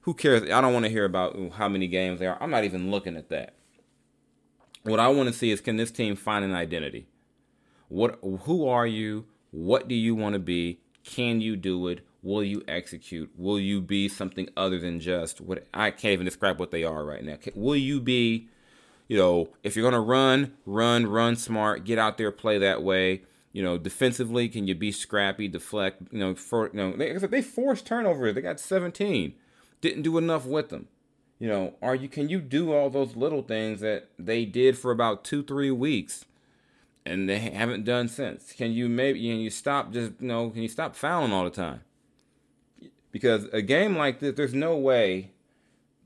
who 0.02 0.14
cares? 0.14 0.44
I 0.44 0.62
don't 0.62 0.74
want 0.74 0.86
to 0.86 0.92
hear 0.92 1.06
about 1.06 1.38
how 1.54 1.68
many 1.68 1.88
games 1.88 2.20
they 2.20 2.28
are. 2.28 2.38
I'm 2.42 2.52
not 2.52 2.64
even 2.64 2.92
looking 2.92 3.16
at 3.16 3.30
that. 3.30 3.56
What 4.84 5.00
I 5.00 5.10
want 5.10 5.30
to 5.30 5.34
see 5.34 5.52
is 5.52 5.62
can 5.62 5.78
this 5.78 5.92
team 5.92 6.16
find 6.16 6.44
an 6.44 6.54
identity? 6.54 7.08
What 7.88 8.20
who 8.22 8.68
are 8.68 8.88
you? 8.88 9.26
What 9.52 9.88
do 9.88 9.96
you 9.96 10.16
want 10.16 10.34
to 10.34 10.40
be? 10.40 10.80
Can 11.04 11.42
you 11.42 11.56
do 11.56 11.88
it? 11.88 12.06
will 12.24 12.44
you 12.44 12.64
execute? 12.68 13.32
Will 13.38 13.60
you 13.60 13.82
be 13.82 14.08
something 14.08 14.50
other 14.56 14.80
than 14.80 15.00
just 15.00 15.42
what 15.42 15.66
I 15.74 15.92
can't 15.92 16.14
even 16.14 16.26
describe 16.26 16.60
what 16.60 16.72
they 16.72 16.84
are 16.84 17.04
right 17.04 17.24
now? 17.24 17.38
Will 17.56 17.76
you 17.76 18.00
be, 18.00 18.48
you 19.08 19.18
know, 19.18 19.50
if 19.64 19.76
you're 19.76 19.90
going 19.90 19.94
to 19.94 20.00
run, 20.00 20.54
run, 20.66 21.08
run 21.08 21.36
smart, 21.36 21.86
get 21.86 22.00
out 22.00 22.18
there, 22.18 22.32
play 22.32 22.58
that 22.60 22.84
way. 22.84 23.24
You 23.54 23.64
know, 23.64 23.78
defensively, 23.78 24.48
can 24.48 24.68
you 24.68 24.76
be 24.76 24.92
scrappy, 24.92 25.48
deflect? 25.48 26.04
You 26.12 26.20
know, 26.20 26.36
for 26.36 26.70
you 26.74 26.78
know, 26.78 26.96
they 26.96 27.14
they 27.18 27.42
forced 27.42 27.86
turnovers. 27.86 28.36
They 28.36 28.42
got 28.42 28.60
17, 28.60 29.34
didn't 29.82 30.04
do 30.04 30.18
enough 30.18 30.46
with 30.46 30.70
them. 30.70 30.88
You 31.40 31.48
know, 31.48 31.74
are 31.82 31.96
you? 31.96 32.08
Can 32.08 32.30
you 32.30 32.40
do 32.40 32.72
all 32.72 32.90
those 32.90 33.16
little 33.16 33.42
things 33.42 33.82
that 33.82 34.10
they 34.18 34.46
did 34.46 34.78
for 34.78 34.92
about 34.92 35.24
two, 35.24 35.44
three 35.44 35.72
weeks? 35.72 36.26
and 37.06 37.28
they 37.28 37.40
haven't 37.40 37.84
done 37.84 38.08
since. 38.08 38.54
Can 38.54 38.72
you 38.72 38.88
maybe 38.88 39.28
know, 39.30 39.40
you 39.40 39.50
stop 39.50 39.92
just 39.92 40.14
you 40.20 40.28
know 40.28 40.50
can 40.50 40.62
you 40.62 40.68
stop 40.68 40.96
fouling 40.96 41.32
all 41.32 41.44
the 41.44 41.50
time? 41.50 41.82
Because 43.12 43.46
a 43.52 43.62
game 43.62 43.98
like 43.98 44.20
this, 44.20 44.36
there's 44.36 44.54
no 44.54 44.78
way, 44.78 45.32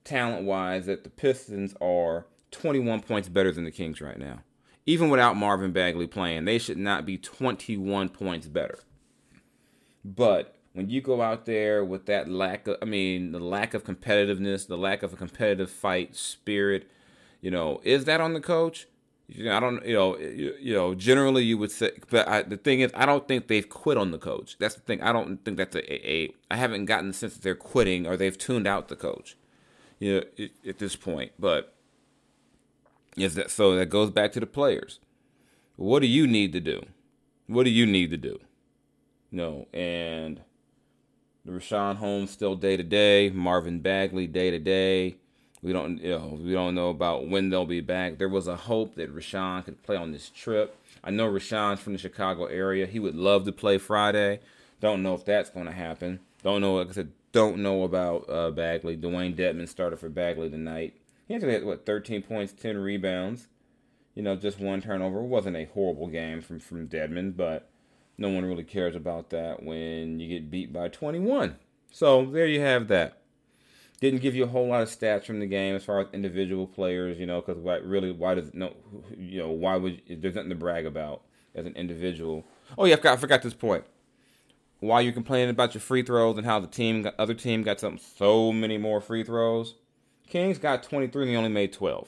talent 0.03 0.45
wise, 0.45 0.87
that 0.87 1.03
the 1.03 1.09
Pistons 1.09 1.75
are 1.79 2.25
21 2.49 3.01
points 3.01 3.29
better 3.29 3.51
than 3.51 3.63
the 3.63 3.71
Kings 3.71 4.01
right 4.01 4.17
now. 4.17 4.39
Even 4.85 5.09
without 5.09 5.35
Marvin 5.35 5.71
Bagley 5.71 6.07
playing, 6.07 6.45
they 6.45 6.59
should 6.59 6.77
not 6.77 7.05
be 7.05 7.17
21 7.17 8.09
points 8.09 8.47
better. 8.47 8.79
But 10.03 10.55
when 10.73 10.89
you 10.89 11.01
go 11.01 11.21
out 11.21 11.45
there 11.45 11.83
with 11.83 12.05
that 12.05 12.29
lack 12.29 12.67
of, 12.67 12.77
I 12.81 12.85
mean, 12.85 13.31
the 13.31 13.39
lack 13.39 13.73
of 13.73 13.83
competitiveness, 13.83 14.67
the 14.67 14.77
lack 14.77 15.01
of 15.03 15.13
a 15.13 15.15
competitive 15.15 15.71
fight 15.71 16.15
spirit, 16.15 16.89
you 17.41 17.49
know, 17.49 17.81
is 17.83 18.05
that 18.05 18.21
on 18.21 18.33
the 18.33 18.41
coach? 18.41 18.87
You 19.27 19.45
know, 19.45 19.57
I 19.57 19.59
don't, 19.59 19.85
you 19.85 19.93
know, 19.93 20.17
you, 20.17 20.55
you 20.59 20.73
know. 20.73 20.93
Generally, 20.93 21.45
you 21.45 21.57
would 21.57 21.71
say, 21.71 21.91
but 22.11 22.27
I, 22.27 22.43
the 22.43 22.57
thing 22.57 22.81
is, 22.81 22.91
I 22.93 23.07
don't 23.07 23.27
think 23.27 23.47
they've 23.47 23.67
quit 23.67 23.97
on 23.97 24.11
the 24.11 24.19
coach. 24.19 24.55
That's 24.59 24.75
the 24.75 24.81
thing. 24.81 25.01
I 25.01 25.11
don't 25.11 25.43
think 25.43 25.57
that's 25.57 25.75
a, 25.75 26.07
a. 26.07 26.31
I 26.51 26.57
haven't 26.57 26.85
gotten 26.85 27.07
the 27.07 27.13
sense 27.13 27.33
that 27.33 27.41
they're 27.41 27.55
quitting 27.55 28.05
or 28.05 28.17
they've 28.17 28.37
tuned 28.37 28.67
out 28.67 28.87
the 28.87 28.95
coach. 28.95 29.35
You 29.99 30.25
know, 30.39 30.47
at 30.67 30.77
this 30.77 30.95
point, 30.95 31.31
but 31.39 31.74
is 33.17 33.35
that 33.35 33.51
so? 33.51 33.75
That 33.75 33.87
goes 33.87 34.09
back 34.11 34.31
to 34.33 34.39
the 34.39 34.45
players. 34.45 34.99
What 35.75 35.99
do 35.99 36.07
you 36.07 36.27
need 36.27 36.53
to 36.53 36.59
do? 36.59 36.81
What 37.47 37.63
do 37.63 37.69
you 37.69 37.85
need 37.85 38.09
to 38.11 38.17
do? 38.17 38.39
No, 39.31 39.67
and 39.73 40.41
the 41.43 41.51
Richaun 41.51 41.97
Holmes 41.97 42.31
still 42.31 42.55
day 42.55 42.77
to 42.77 42.83
day. 42.83 43.29
Marvin 43.29 43.79
Bagley 43.79 44.27
day 44.27 44.51
to 44.51 44.59
day. 44.59 45.17
We 45.61 45.73
don't, 45.73 45.99
you 45.99 46.11
know, 46.11 46.39
we 46.41 46.53
don't 46.53 46.75
know 46.75 46.89
about 46.89 47.27
when 47.27 47.49
they'll 47.49 47.65
be 47.65 47.81
back. 47.81 48.17
There 48.17 48.29
was 48.29 48.47
a 48.47 48.55
hope 48.55 48.95
that 48.95 49.13
Richaun 49.13 49.65
could 49.65 49.81
play 49.83 49.95
on 49.95 50.11
this 50.11 50.29
trip. 50.29 50.77
I 51.03 51.11
know 51.11 51.27
Richaun's 51.27 51.79
from 51.79 51.93
the 51.93 51.99
Chicago 51.99 52.45
area. 52.45 52.85
He 52.85 52.99
would 52.99 53.15
love 53.15 53.45
to 53.45 53.51
play 53.51 53.77
Friday. 53.77 54.39
Don't 54.79 55.03
know 55.03 55.13
if 55.15 55.25
that's 55.25 55.49
going 55.49 55.65
to 55.65 55.71
happen. 55.71 56.19
Don't 56.43 56.61
know. 56.61 56.75
Like 56.75 56.89
I 56.89 56.91
said, 56.91 57.11
don't 57.31 57.57
know 57.57 57.83
about 57.83 58.29
uh, 58.29 58.51
Bagley. 58.51 58.95
Dewayne 58.95 59.35
Dedmon 59.35 59.67
started 59.67 59.97
for 59.97 60.09
Bagley 60.09 60.49
tonight. 60.49 60.93
He 61.27 61.35
actually 61.35 61.53
had 61.53 61.65
what 61.65 61.85
13 61.85 62.21
points, 62.21 62.53
10 62.53 62.77
rebounds. 62.77 63.47
You 64.13 64.23
know, 64.23 64.35
just 64.35 64.59
one 64.59 64.81
turnover. 64.81 65.19
It 65.19 65.25
wasn't 65.25 65.57
a 65.57 65.65
horrible 65.65 66.07
game 66.07 66.41
from 66.41 66.59
from 66.59 66.87
Dedmon, 66.87 67.35
but 67.35 67.69
no 68.17 68.29
one 68.29 68.45
really 68.45 68.63
cares 68.63 68.95
about 68.95 69.29
that 69.31 69.61
when 69.61 70.19
you 70.19 70.29
get 70.29 70.49
beat 70.49 70.71
by 70.71 70.87
21. 70.87 71.57
So 71.91 72.25
there 72.25 72.47
you 72.47 72.61
have 72.61 72.87
that 72.87 73.21
didn't 73.99 74.21
give 74.21 74.35
you 74.35 74.43
a 74.43 74.47
whole 74.47 74.67
lot 74.67 74.81
of 74.81 74.89
stats 74.89 75.25
from 75.25 75.39
the 75.39 75.45
game 75.45 75.75
as 75.75 75.83
far 75.83 76.01
as 76.01 76.07
individual 76.13 76.67
players, 76.67 77.17
you 77.17 77.25
know, 77.25 77.41
because 77.41 77.61
why 77.61 77.77
really 77.77 78.11
why 78.11 78.35
does 78.35 78.53
no 78.53 78.73
you 79.17 79.39
know 79.39 79.49
why 79.49 79.75
would 79.77 80.01
there's 80.09 80.35
nothing 80.35 80.49
to 80.49 80.55
brag 80.55 80.85
about 80.85 81.21
as 81.53 81.65
an 81.65 81.75
individual. 81.75 82.45
Oh 82.77 82.85
yeah, 82.85 82.95
I 82.95 82.97
forgot, 82.97 83.13
I 83.13 83.17
forgot 83.17 83.41
this 83.41 83.53
point. 83.53 83.85
Why 84.79 85.01
you 85.01 85.13
complaining 85.13 85.49
about 85.49 85.73
your 85.73 85.81
free 85.81 86.03
throws 86.03 86.37
and 86.37 86.45
how 86.45 86.59
the 86.59 86.67
team 86.67 87.09
other 87.17 87.33
team 87.33 87.63
got 87.63 87.79
some 87.79 87.97
so 87.97 88.51
many 88.51 88.77
more 88.77 88.99
free 89.01 89.23
throws? 89.23 89.75
Kings 90.27 90.57
got 90.57 90.83
23 90.83 91.23
and 91.23 91.31
they 91.31 91.37
only 91.37 91.49
made 91.49 91.73
12. 91.73 92.07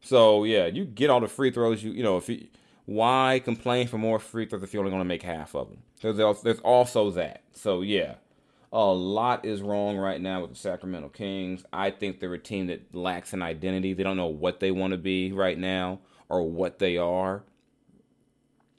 So 0.00 0.44
yeah, 0.44 0.66
you 0.66 0.84
get 0.84 1.10
all 1.10 1.20
the 1.20 1.28
free 1.28 1.50
throws 1.50 1.82
you 1.82 1.92
you 1.92 2.02
know 2.02 2.16
if 2.16 2.28
you 2.28 2.46
why 2.86 3.42
complain 3.44 3.86
for 3.86 3.98
more 3.98 4.18
free 4.18 4.46
throws 4.46 4.62
if 4.62 4.72
you're 4.72 4.80
only 4.80 4.90
going 4.90 5.02
to 5.02 5.08
make 5.08 5.22
half 5.22 5.54
of 5.54 5.68
them? 5.68 5.82
There's 6.00 6.42
there's 6.42 6.60
also 6.60 7.10
that. 7.12 7.42
So 7.52 7.82
yeah, 7.82 8.14
a 8.72 8.84
lot 8.84 9.44
is 9.44 9.60
wrong 9.60 9.96
right 9.96 10.20
now 10.20 10.42
with 10.42 10.50
the 10.50 10.56
Sacramento 10.56 11.10
Kings. 11.10 11.64
I 11.72 11.90
think 11.90 12.20
they're 12.20 12.32
a 12.34 12.38
team 12.38 12.68
that 12.68 12.94
lacks 12.94 13.32
an 13.32 13.42
identity. 13.42 13.92
They 13.92 14.02
don't 14.02 14.16
know 14.16 14.26
what 14.26 14.60
they 14.60 14.70
want 14.70 14.92
to 14.92 14.98
be 14.98 15.32
right 15.32 15.58
now 15.58 16.00
or 16.28 16.42
what 16.42 16.78
they 16.78 16.96
are. 16.96 17.42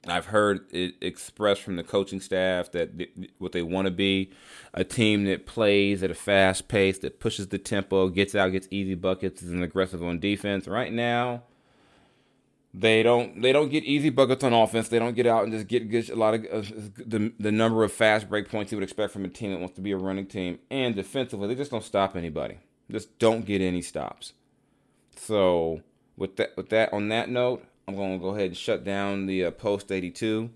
I've 0.06 0.26
heard 0.26 0.66
it 0.72 0.94
expressed 1.02 1.60
from 1.62 1.76
the 1.76 1.82
coaching 1.82 2.20
staff 2.20 2.72
that 2.72 2.90
what 3.38 3.52
they 3.52 3.62
want 3.62 3.84
to 3.84 3.90
be 3.90 4.30
a 4.72 4.82
team 4.82 5.24
that 5.24 5.44
plays 5.44 6.02
at 6.02 6.10
a 6.10 6.14
fast 6.14 6.68
pace, 6.68 6.98
that 7.00 7.20
pushes 7.20 7.48
the 7.48 7.58
tempo, 7.58 8.08
gets 8.08 8.34
out, 8.34 8.52
gets 8.52 8.66
easy 8.70 8.94
buckets, 8.94 9.42
is 9.42 9.52
aggressive 9.52 10.02
on 10.02 10.18
defense. 10.18 10.66
Right 10.66 10.92
now, 10.92 11.42
they 12.72 13.02
don't 13.02 13.42
they 13.42 13.52
don't 13.52 13.68
get 13.68 13.84
easy 13.84 14.08
buckets 14.08 14.42
on 14.42 14.54
offense. 14.54 14.88
They 14.88 14.98
don't 14.98 15.14
get 15.14 15.26
out 15.26 15.44
and 15.44 15.52
just 15.52 15.66
get, 15.66 15.90
get 15.90 16.08
a 16.08 16.16
lot 16.16 16.34
of 16.34 16.44
uh, 16.46 16.62
the 16.96 17.32
the 17.38 17.52
number 17.52 17.84
of 17.84 17.92
fast 17.92 18.28
break 18.30 18.48
points 18.48 18.72
you 18.72 18.78
would 18.78 18.84
expect 18.84 19.12
from 19.12 19.24
a 19.24 19.28
team 19.28 19.50
that 19.50 19.60
wants 19.60 19.74
to 19.74 19.82
be 19.82 19.92
a 19.92 19.98
running 19.98 20.26
team. 20.26 20.60
And 20.70 20.94
defensively, 20.94 21.48
they 21.48 21.56
just 21.56 21.70
don't 21.70 21.84
stop 21.84 22.16
anybody. 22.16 22.58
Just 22.90 23.18
don't 23.18 23.44
get 23.44 23.60
any 23.60 23.82
stops. 23.82 24.32
So 25.16 25.82
with 26.16 26.36
that 26.36 26.56
with 26.56 26.70
that 26.70 26.92
on 26.92 27.08
that 27.08 27.28
note, 27.28 27.64
I'm 27.88 27.96
going 27.96 28.18
to 28.18 28.22
go 28.22 28.30
ahead 28.30 28.46
and 28.46 28.56
shut 28.56 28.84
down 28.84 29.26
the 29.26 29.46
uh, 29.46 29.50
post 29.50 29.90
82. 29.90 30.50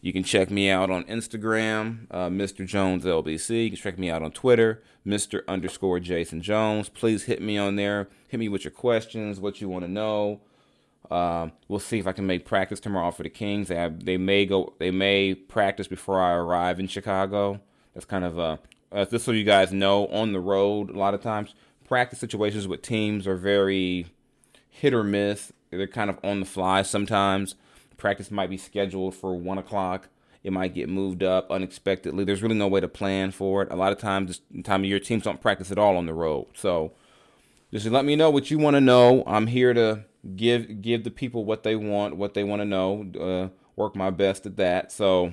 You 0.00 0.12
can 0.12 0.22
check 0.22 0.50
me 0.50 0.70
out 0.70 0.90
on 0.90 1.04
Instagram, 1.04 2.06
uh, 2.10 2.28
Mr. 2.28 2.64
Jones 2.64 3.04
LBC. 3.04 3.64
You 3.64 3.70
can 3.70 3.78
check 3.78 3.98
me 3.98 4.08
out 4.10 4.22
on 4.22 4.30
Twitter, 4.30 4.82
Mr. 5.04 5.42
underscore 5.48 5.98
Jason 5.98 6.42
Jones. 6.42 6.88
Please 6.88 7.24
hit 7.24 7.42
me 7.42 7.58
on 7.58 7.76
there. 7.76 8.08
Hit 8.28 8.38
me 8.38 8.48
with 8.48 8.62
your 8.62 8.70
questions, 8.70 9.40
what 9.40 9.60
you 9.60 9.68
want 9.68 9.84
to 9.84 9.90
know. 9.90 10.40
Um, 11.10 11.52
we'll 11.68 11.80
see 11.80 11.98
if 11.98 12.06
I 12.06 12.12
can 12.12 12.26
make 12.26 12.44
practice 12.44 12.80
tomorrow 12.80 13.10
for 13.10 13.22
the 13.22 13.30
Kings. 13.30 13.68
They, 13.68 13.76
have, 13.76 14.04
they 14.04 14.16
may 14.16 14.46
go. 14.46 14.74
They 14.78 14.90
may 14.90 15.34
practice 15.34 15.88
before 15.88 16.20
I 16.20 16.32
arrive 16.34 16.78
in 16.80 16.88
Chicago. 16.88 17.60
That's 17.94 18.06
kind 18.06 18.24
of 18.24 18.38
uh, 18.38 18.56
uh, 18.92 19.04
just 19.06 19.24
so 19.24 19.32
you 19.32 19.44
guys 19.44 19.72
know. 19.72 20.06
On 20.08 20.32
the 20.32 20.40
road, 20.40 20.90
a 20.90 20.98
lot 20.98 21.14
of 21.14 21.22
times, 21.22 21.54
practice 21.84 22.18
situations 22.18 22.68
with 22.68 22.82
teams 22.82 23.26
are 23.26 23.36
very 23.36 24.06
hit 24.68 24.92
or 24.92 25.04
miss. 25.04 25.52
They're 25.70 25.86
kind 25.86 26.10
of 26.10 26.18
on 26.22 26.40
the 26.40 26.46
fly 26.46 26.82
sometimes. 26.82 27.54
Practice 27.96 28.30
might 28.30 28.50
be 28.50 28.56
scheduled 28.56 29.14
for 29.14 29.34
one 29.34 29.58
o'clock. 29.58 30.08
It 30.42 30.52
might 30.52 30.74
get 30.74 30.88
moved 30.88 31.22
up 31.22 31.50
unexpectedly. 31.50 32.24
There's 32.24 32.42
really 32.42 32.54
no 32.54 32.68
way 32.68 32.80
to 32.80 32.88
plan 32.88 33.32
for 33.32 33.62
it. 33.62 33.72
A 33.72 33.76
lot 33.76 33.92
of 33.92 33.98
times, 33.98 34.28
this 34.28 34.62
time 34.62 34.82
of 34.82 34.86
year, 34.86 35.00
teams 35.00 35.24
don't 35.24 35.40
practice 35.40 35.72
at 35.72 35.78
all 35.78 35.96
on 35.96 36.06
the 36.06 36.14
road. 36.14 36.46
So, 36.54 36.92
just 37.72 37.86
let 37.86 38.04
me 38.04 38.14
know 38.14 38.30
what 38.30 38.50
you 38.50 38.58
want 38.58 38.76
to 38.76 38.80
know. 38.80 39.24
I'm 39.26 39.48
here 39.48 39.74
to 39.74 40.04
give 40.36 40.82
give 40.82 41.02
the 41.02 41.10
people 41.10 41.44
what 41.44 41.64
they 41.64 41.74
want, 41.74 42.16
what 42.16 42.34
they 42.34 42.44
want 42.44 42.60
to 42.60 42.66
know. 42.66 43.06
Uh, 43.18 43.48
work 43.74 43.96
my 43.96 44.10
best 44.10 44.46
at 44.46 44.56
that. 44.56 44.92
So, 44.92 45.32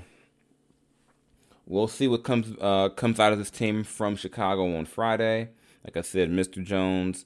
we'll 1.68 1.88
see 1.88 2.08
what 2.08 2.24
comes 2.24 2.56
uh, 2.60 2.90
comes 2.90 3.20
out 3.20 3.34
of 3.34 3.40
this 3.40 3.52
team 3.52 3.84
from 3.84 4.16
Chicago 4.16 4.76
on 4.76 4.86
Friday. 4.86 5.50
Like 5.84 5.98
I 5.98 6.02
said, 6.02 6.32
Mr. 6.32 6.64
Jones, 6.64 7.26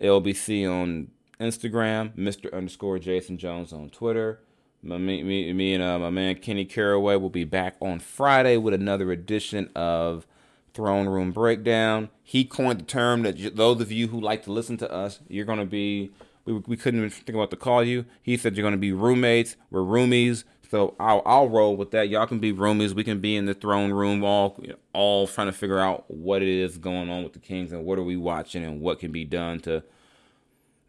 LBC 0.00 0.70
on 0.70 1.08
Instagram, 1.40 2.14
Mr. 2.16 2.52
underscore 2.52 2.98
Jason 2.98 3.38
Jones 3.38 3.72
on 3.72 3.90
Twitter. 3.90 4.40
My, 4.82 4.98
me, 4.98 5.22
me, 5.22 5.52
me 5.52 5.74
and 5.74 5.82
uh, 5.82 5.98
my 5.98 6.10
man 6.10 6.36
Kenny 6.36 6.64
Caraway 6.64 7.16
will 7.16 7.30
be 7.30 7.44
back 7.44 7.76
on 7.80 7.98
Friday 7.98 8.56
with 8.56 8.72
another 8.72 9.10
edition 9.12 9.70
of 9.74 10.26
Throne 10.72 11.08
Room 11.08 11.32
Breakdown. 11.32 12.08
He 12.22 12.44
coined 12.44 12.80
the 12.80 12.84
term 12.84 13.22
that 13.22 13.56
those 13.56 13.80
of 13.80 13.92
you 13.92 14.08
who 14.08 14.20
like 14.20 14.44
to 14.44 14.52
listen 14.52 14.76
to 14.78 14.90
us, 14.90 15.20
you're 15.28 15.44
going 15.44 15.58
to 15.58 15.66
be, 15.66 16.10
we, 16.44 16.54
we 16.54 16.76
couldn't 16.76 17.00
even 17.00 17.10
think 17.10 17.30
about 17.30 17.50
to 17.50 17.56
call 17.56 17.84
you. 17.84 18.06
He 18.22 18.36
said 18.36 18.56
you're 18.56 18.62
going 18.62 18.72
to 18.72 18.78
be 18.78 18.92
roommates. 18.92 19.56
We're 19.70 19.80
roomies. 19.80 20.44
So 20.70 20.94
I'll, 21.00 21.22
I'll 21.26 21.48
roll 21.48 21.76
with 21.76 21.90
that. 21.90 22.08
Y'all 22.08 22.26
can 22.26 22.38
be 22.38 22.52
roomies. 22.52 22.92
We 22.92 23.02
can 23.02 23.20
be 23.20 23.36
in 23.36 23.46
the 23.46 23.54
throne 23.54 23.90
room, 23.92 24.22
all 24.22 24.62
all 24.92 25.26
trying 25.26 25.48
to 25.48 25.52
figure 25.52 25.80
out 25.80 26.04
what 26.08 26.42
it 26.42 26.48
is 26.48 26.78
going 26.78 27.10
on 27.10 27.24
with 27.24 27.32
the 27.32 27.40
Kings 27.40 27.72
and 27.72 27.84
what 27.84 27.98
are 27.98 28.04
we 28.04 28.16
watching 28.16 28.64
and 28.64 28.80
what 28.80 29.00
can 29.00 29.10
be 29.10 29.24
done 29.24 29.58
to 29.60 29.82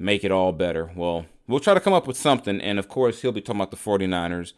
make 0.01 0.23
it 0.23 0.31
all 0.31 0.51
better. 0.51 0.91
Well, 0.95 1.25
we'll 1.47 1.59
try 1.59 1.73
to 1.73 1.79
come 1.79 1.93
up 1.93 2.07
with 2.07 2.17
something. 2.17 2.59
And 2.59 2.79
of 2.79 2.87
course, 2.87 3.21
he'll 3.21 3.31
be 3.31 3.41
talking 3.41 3.61
about 3.61 3.71
the 3.71 3.77
49ers, 3.77 4.53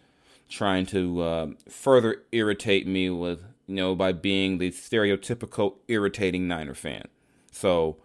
trying 0.50 0.86
to 0.88 1.22
uh, 1.22 1.48
further 1.70 2.24
irritate 2.32 2.88
me 2.88 3.10
with, 3.10 3.42
you 3.68 3.76
know, 3.76 3.96
by 3.96 4.12
being 4.12 4.58
the 4.58 4.72
stereotypical 4.72 5.76
irritating 5.88 6.48
Niner 6.48 6.74
fan. 6.74 7.08
So 7.52 7.98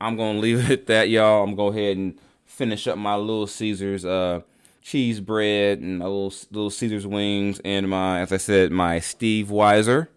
I'm 0.00 0.16
going 0.16 0.34
to 0.36 0.40
leave 0.40 0.70
it 0.70 0.70
at 0.70 0.86
that, 0.86 1.08
y'all. 1.08 1.42
I'm 1.42 1.54
going 1.54 1.72
to 1.72 1.78
go 1.78 1.80
ahead 1.80 1.96
and 1.96 2.18
finish 2.44 2.86
up 2.86 2.96
my 2.98 3.16
Little 3.16 3.46
Caesars 3.46 4.04
uh, 4.04 4.40
cheese 4.80 5.20
bread 5.20 5.80
and 5.80 5.98
my 5.98 6.04
little, 6.06 6.32
little 6.50 6.70
Caesars 6.70 7.06
wings 7.06 7.60
and 7.64 7.88
my, 7.88 8.20
as 8.20 8.32
I 8.32 8.36
said, 8.36 8.70
my 8.72 9.00
Steve 9.00 9.48
Weiser. 9.48 10.08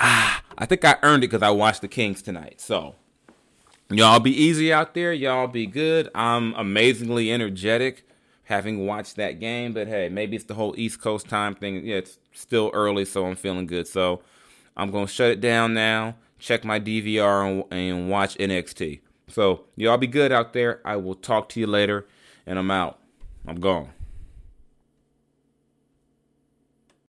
Ah, 0.00 0.42
I 0.58 0.66
think 0.66 0.84
I 0.84 0.96
earned 1.04 1.22
it 1.22 1.28
because 1.28 1.42
I 1.42 1.50
watched 1.50 1.82
the 1.82 1.88
Kings 1.88 2.20
tonight. 2.20 2.60
So 2.60 2.96
y'all 3.90 4.18
be 4.18 4.32
easy 4.32 4.72
out 4.72 4.92
there. 4.92 5.12
Y'all 5.12 5.46
be 5.46 5.66
good. 5.66 6.10
I'm 6.16 6.52
amazingly 6.54 7.30
energetic 7.30 8.04
having 8.44 8.84
watched 8.84 9.16
that 9.16 9.38
game. 9.38 9.72
But 9.72 9.86
hey, 9.86 10.08
maybe 10.08 10.34
it's 10.34 10.46
the 10.46 10.54
whole 10.54 10.74
East 10.76 11.00
Coast 11.00 11.28
time 11.28 11.54
thing. 11.54 11.86
Yeah, 11.86 11.96
it's 11.96 12.18
still 12.32 12.72
early, 12.74 13.04
so 13.04 13.24
I'm 13.24 13.36
feeling 13.36 13.66
good. 13.66 13.86
So 13.86 14.20
I'm 14.76 14.90
gonna 14.90 15.06
shut 15.06 15.30
it 15.30 15.40
down 15.40 15.74
now. 15.74 16.16
Check 16.40 16.64
my 16.64 16.80
DVR 16.80 17.64
and, 17.70 17.72
and 17.72 18.10
watch 18.10 18.36
NXT. 18.36 19.00
So 19.28 19.64
y'all 19.76 19.96
be 19.96 20.06
good 20.08 20.32
out 20.32 20.54
there. 20.54 20.80
I 20.84 20.96
will 20.96 21.14
talk 21.14 21.48
to 21.50 21.60
you 21.60 21.68
later, 21.68 22.06
and 22.46 22.58
I'm 22.58 22.70
out. 22.70 22.98
I'm 23.46 23.60
gone. 23.60 23.90